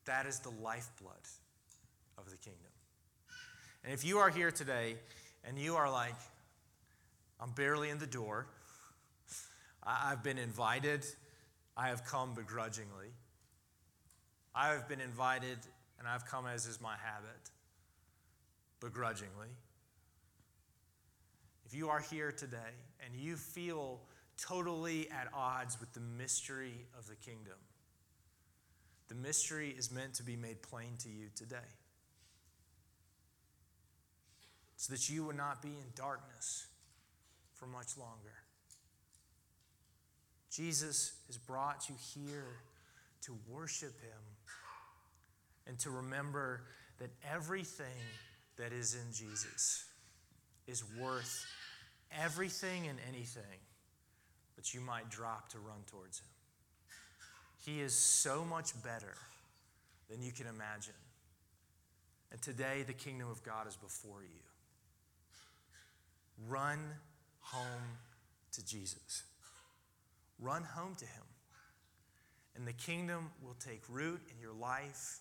That 0.05 0.27
is 0.27 0.41
the 0.41 0.51
lifeblood 0.51 1.15
of 2.19 2.29
the 2.31 2.37
kingdom. 2.37 2.73
And 3.85 3.93
if 3.93 4.05
you 4.05 4.19
are 4.19 4.31
here 4.31 4.51
today 4.51 4.97
and 5.45 5.59
you 5.59 5.77
are 5.77 5.91
like, 5.91 6.15
I'm 7.41 7.53
barely 7.53 7.91
in 7.91 7.99
the 7.99 8.07
door, 8.07 8.47
I've 9.87 10.23
been 10.23 10.39
invited, 10.39 11.05
I 11.77 11.89
have 11.89 12.05
come 12.05 12.35
begrudgingly, 12.35 13.09
I 14.55 14.69
have 14.69 14.89
been 14.89 15.01
invited 15.01 15.59
and 15.99 16.09
I've 16.09 16.27
come 16.27 16.47
as 16.47 16.67
is 16.67 16.81
my 16.81 16.95
habit 17.03 17.51
begrudgingly. 18.81 19.49
If 21.67 21.75
you 21.75 21.89
are 21.89 22.01
here 22.01 22.31
today 22.31 22.75
and 23.05 23.15
you 23.15 23.37
feel 23.37 24.01
totally 24.37 25.11
at 25.11 25.29
odds 25.35 25.81
with 25.81 25.93
the 25.93 26.01
mystery 26.01 26.87
of 26.97 27.07
the 27.07 27.17
kingdom, 27.17 27.59
the 29.09 29.15
mystery 29.15 29.75
is 29.77 29.91
meant 29.91 30.15
to 30.15 30.23
be 30.23 30.37
made 30.37 30.63
plain 30.63 30.97
to 31.01 31.09
you 31.09 31.27
today. 31.35 31.57
So 34.77 34.93
that 34.93 35.09
you 35.09 35.25
would 35.25 35.37
not 35.37 35.63
be 35.63 35.69
in 35.69 35.87
darkness 35.95 36.67
for 37.55 37.67
much 37.67 37.97
longer. 37.97 38.44
Jesus 40.55 41.15
has 41.27 41.37
brought 41.37 41.89
you 41.89 41.97
here 42.15 42.47
to 43.23 43.37
worship 43.49 44.01
Him 44.01 44.21
and 45.67 45.77
to 45.81 45.91
remember 45.91 46.63
that 47.01 47.11
everything 47.29 47.87
that 48.57 48.73
is 48.73 48.95
in 48.95 49.13
Jesus 49.13 49.85
is 50.69 50.85
worth 51.01 51.45
everything 52.17 52.87
and 52.87 53.01
anything 53.09 53.43
that 54.55 54.73
you 54.73 54.81
might 54.81 55.11
drop 55.11 55.49
to 55.49 55.59
run 55.59 55.83
towards 55.91 56.21
Him. 56.21 56.29
He 57.67 57.81
is 57.81 57.93
so 57.93 58.45
much 58.45 58.81
better 58.85 59.15
than 60.09 60.23
you 60.23 60.31
can 60.31 60.47
imagine. 60.47 60.95
And 62.31 62.41
today, 62.41 62.85
the 62.87 62.93
kingdom 62.93 63.29
of 63.29 63.43
God 63.43 63.67
is 63.67 63.75
before 63.75 64.23
you. 64.23 64.41
Run 66.49 66.79
home 67.41 67.99
to 68.53 68.65
Jesus. 68.65 69.25
Run 70.39 70.63
home 70.63 70.95
to 70.97 71.05
Him. 71.05 71.23
And 72.57 72.67
the 72.67 72.73
kingdom 72.73 73.31
will 73.43 73.57
take 73.59 73.83
root 73.89 74.21
in 74.31 74.41
your 74.41 74.53
life, 74.53 75.21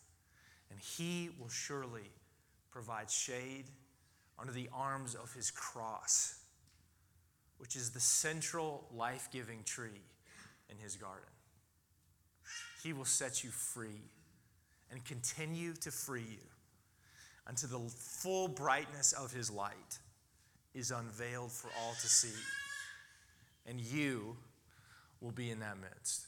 and 0.70 0.80
He 0.80 1.30
will 1.40 1.50
surely 1.50 2.12
provide 2.72 3.10
shade 3.10 3.66
under 4.40 4.52
the 4.52 4.70
arms 4.74 5.16
of 5.16 5.32
his 5.34 5.52
cross, 5.52 6.40
which 7.60 7.76
is 7.76 7.92
the 7.92 8.00
central 8.00 8.88
life 8.94 9.30
giving 9.32 9.64
tree 9.64 10.02
in 10.70 10.78
his 10.78 10.96
garden. 10.96 11.30
He 12.84 12.94
will 12.94 13.06
set 13.06 13.44
you 13.44 13.52
free 13.52 14.02
and 14.92 15.06
continue 15.06 15.74
to 15.74 15.92
free 15.92 16.26
you 16.30 16.48
until 17.48 17.70
the 17.70 17.90
full 17.90 18.48
brightness 18.48 19.14
of 19.14 19.32
his 19.32 19.52
light 19.52 20.00
is 20.74 20.92
unveiled 20.92 21.52
for 21.52 21.70
all 21.82 21.94
to 21.94 22.08
see. 22.08 22.42
And 23.66 23.80
you 23.80 24.36
will 25.24 25.32
be 25.32 25.50
in 25.50 25.60
that 25.62 25.78
midst. 25.80 26.28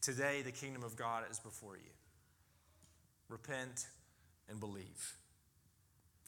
Today, 0.00 0.42
the 0.42 0.52
kingdom 0.52 0.84
of 0.84 0.96
God 0.96 1.24
is 1.28 1.40
before 1.40 1.76
you. 1.76 1.90
Repent 3.28 3.86
and 4.48 4.60
believe. 4.60 5.16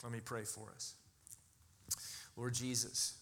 Let 0.03 0.13
me 0.13 0.19
pray 0.23 0.43
for 0.43 0.73
us. 0.75 0.95
Lord 2.37 2.53
Jesus, 2.55 3.17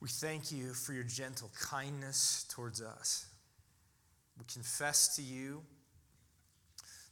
we 0.00 0.08
thank 0.08 0.50
you 0.50 0.72
for 0.72 0.94
your 0.94 1.04
gentle 1.04 1.50
kindness 1.60 2.46
towards 2.48 2.80
us. 2.80 3.26
We 4.38 4.44
confess 4.52 5.14
to 5.16 5.22
you 5.22 5.62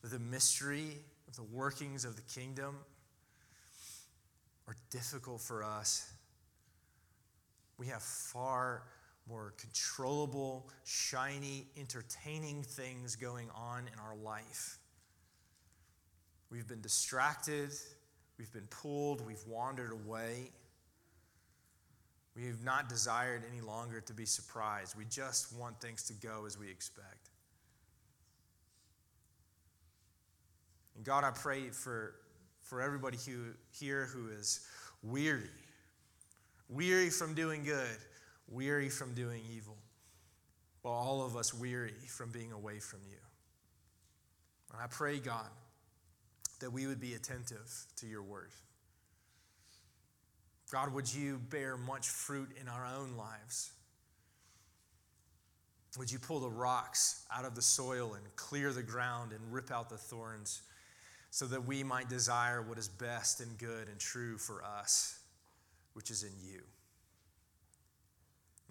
that 0.03 0.11
the 0.11 0.19
mystery 0.19 0.99
of 1.29 1.37
the 1.37 1.43
workings 1.43 2.05
of 2.05 2.17
the 2.17 2.23
kingdom 2.23 2.77
are 4.67 4.77
difficult 4.91 5.41
for 5.43 5.63
us. 5.63 6.11
We 7.81 7.87
have 7.87 8.03
far 8.03 8.83
more 9.27 9.55
controllable, 9.57 10.69
shiny, 10.85 11.67
entertaining 11.79 12.63
things 12.63 13.17
going 13.17 13.49
on 13.55 13.89
in 13.91 13.99
our 13.99 14.15
life. 14.17 14.79
We've 16.51 16.69
been 16.69 16.83
distracted, 16.83 17.71
we've 18.39 18.53
been 18.53 18.69
pulled, 18.69 19.27
we've 19.27 19.47
wandered 19.49 19.93
away. 19.93 20.51
We 22.37 22.49
have 22.49 22.63
not 22.63 22.91
desired 22.91 23.45
any 23.51 23.63
longer 23.63 24.03
to 24.03 24.13
be 24.13 24.27
surprised. 24.27 24.95
We 24.95 25.07
just 25.07 25.57
want 25.57 25.81
things 25.81 26.03
to 26.09 26.13
go 26.13 26.45
as 26.47 26.59
we 26.59 26.69
expect. 26.69 27.31
And 30.97 31.05
God, 31.05 31.25
I 31.25 31.31
pray 31.31 31.71
for, 31.71 32.15
for 32.61 32.83
everybody 32.83 33.17
who, 33.27 33.55
here 33.71 34.05
who 34.13 34.29
is 34.29 34.61
weary, 35.03 35.49
weary 36.71 37.11
from 37.11 37.35
doing 37.35 37.65
good, 37.65 37.99
weary 38.49 38.89
from 38.89 39.13
doing 39.15 39.43
evil, 39.55 39.77
while 40.83 40.95
all 40.95 41.23
of 41.23 41.37
us 41.37 41.53
weary 41.53 41.95
from 42.07 42.31
being 42.31 42.53
away 42.53 42.79
from 42.79 43.01
you. 43.11 43.19
And 44.73 44.81
I 44.81 44.87
pray, 44.87 45.19
God, 45.19 45.51
that 46.61 46.73
we 46.73 46.87
would 46.87 47.01
be 47.01 47.15
attentive 47.15 47.71
to 47.97 48.07
your 48.07 48.23
word. 48.23 48.51
God, 50.71 50.95
would 50.95 51.13
you 51.13 51.39
bear 51.51 51.77
much 51.77 52.09
fruit 52.09 52.51
in 52.61 52.69
our 52.69 52.87
own 52.87 53.17
lives? 53.17 53.73
Would 55.99 56.13
you 56.13 56.21
pull 56.21 56.39
the 56.39 56.51
rocks 56.51 57.25
out 57.35 57.45
of 57.45 57.57
the 57.57 57.63
soil 57.63 58.15
and 58.15 58.25
clear 58.37 58.73
the 58.73 58.83
ground 58.83 59.33
and 59.33 59.41
rip 59.53 59.73
out 59.73 59.89
the 59.91 59.97
thorns 59.97 60.63
so 61.31 61.47
that 61.47 61.67
we 61.67 61.83
might 61.83 62.09
desire 62.09 62.63
what 62.63 62.79
is 62.79 62.89
best 62.89 63.41
and 63.41 63.59
good 63.59 63.89
and 63.89 63.99
true 63.99 64.39
for 64.39 64.63
us, 64.65 65.20
which 65.95 66.11
is 66.11 66.23
in 66.23 66.33
you? 66.43 66.61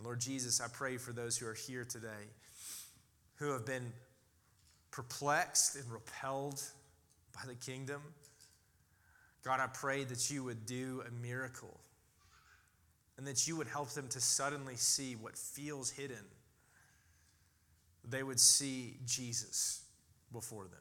Lord 0.02 0.20
Jesus, 0.20 0.62
I 0.62 0.68
pray 0.72 0.98
for 0.98 1.12
those 1.12 1.38
who 1.38 1.46
are 1.48 1.54
here 1.54 1.84
today 1.84 2.30
who 3.36 3.52
have 3.52 3.66
been 3.66 3.92
perplexed 4.92 5.76
and 5.76 5.90
repelled 5.92 6.62
by 7.34 7.42
the 7.48 7.56
kingdom. 7.56 8.02
God, 9.44 9.60
I 9.60 9.68
pray 9.68 10.04
that 10.04 10.30
you 10.30 10.44
would 10.44 10.66
do 10.66 11.04
a 11.08 11.12
miracle 11.22 11.80
and 13.18 13.28
that 13.28 13.48
you 13.48 13.56
would 13.58 13.68
help 13.68 13.90
them 13.92 14.08
to 14.10 14.22
suddenly 14.22 14.76
see 14.76 15.16
what 15.16 15.38
feels 15.38 15.90
hidden. 15.90 16.24
They 18.10 18.24
would 18.24 18.40
see 18.40 18.98
Jesus 19.06 19.84
before 20.32 20.64
them. 20.64 20.80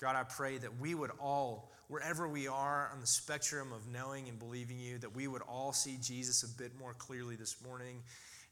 God, 0.00 0.16
I 0.16 0.24
pray 0.24 0.58
that 0.58 0.80
we 0.80 0.94
would 0.94 1.10
all, 1.20 1.70
wherever 1.88 2.28
we 2.28 2.48
are 2.48 2.90
on 2.92 3.00
the 3.00 3.06
spectrum 3.06 3.72
of 3.72 3.86
knowing 3.86 4.28
and 4.28 4.38
believing 4.38 4.78
you, 4.78 4.98
that 4.98 5.14
we 5.14 5.28
would 5.28 5.42
all 5.42 5.72
see 5.72 5.98
Jesus 6.00 6.42
a 6.42 6.48
bit 6.58 6.78
more 6.78 6.94
clearly 6.94 7.36
this 7.36 7.56
morning 7.66 8.02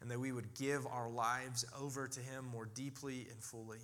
and 0.01 0.11
that 0.11 0.19
we 0.19 0.33
would 0.33 0.55
give 0.55 0.87
our 0.87 1.09
lives 1.09 1.65
over 1.79 2.09
to 2.09 2.21
him 2.21 2.47
more 2.47 2.67
deeply 2.75 3.27
and 3.31 3.43
fully. 3.43 3.79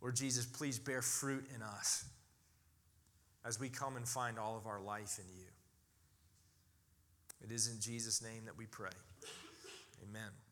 Lord 0.00 0.16
Jesus, 0.16 0.46
please 0.46 0.78
bear 0.78 1.02
fruit 1.02 1.44
in 1.54 1.62
us 1.62 2.04
as 3.44 3.60
we 3.60 3.68
come 3.68 3.96
and 3.96 4.06
find 4.06 4.38
all 4.38 4.56
of 4.56 4.66
our 4.66 4.80
life 4.80 5.18
in 5.18 5.26
you. 5.34 5.46
It 7.42 7.52
is 7.52 7.68
in 7.68 7.80
Jesus' 7.80 8.22
name 8.22 8.44
that 8.46 8.56
we 8.56 8.66
pray. 8.66 8.90
Amen. 10.02 10.49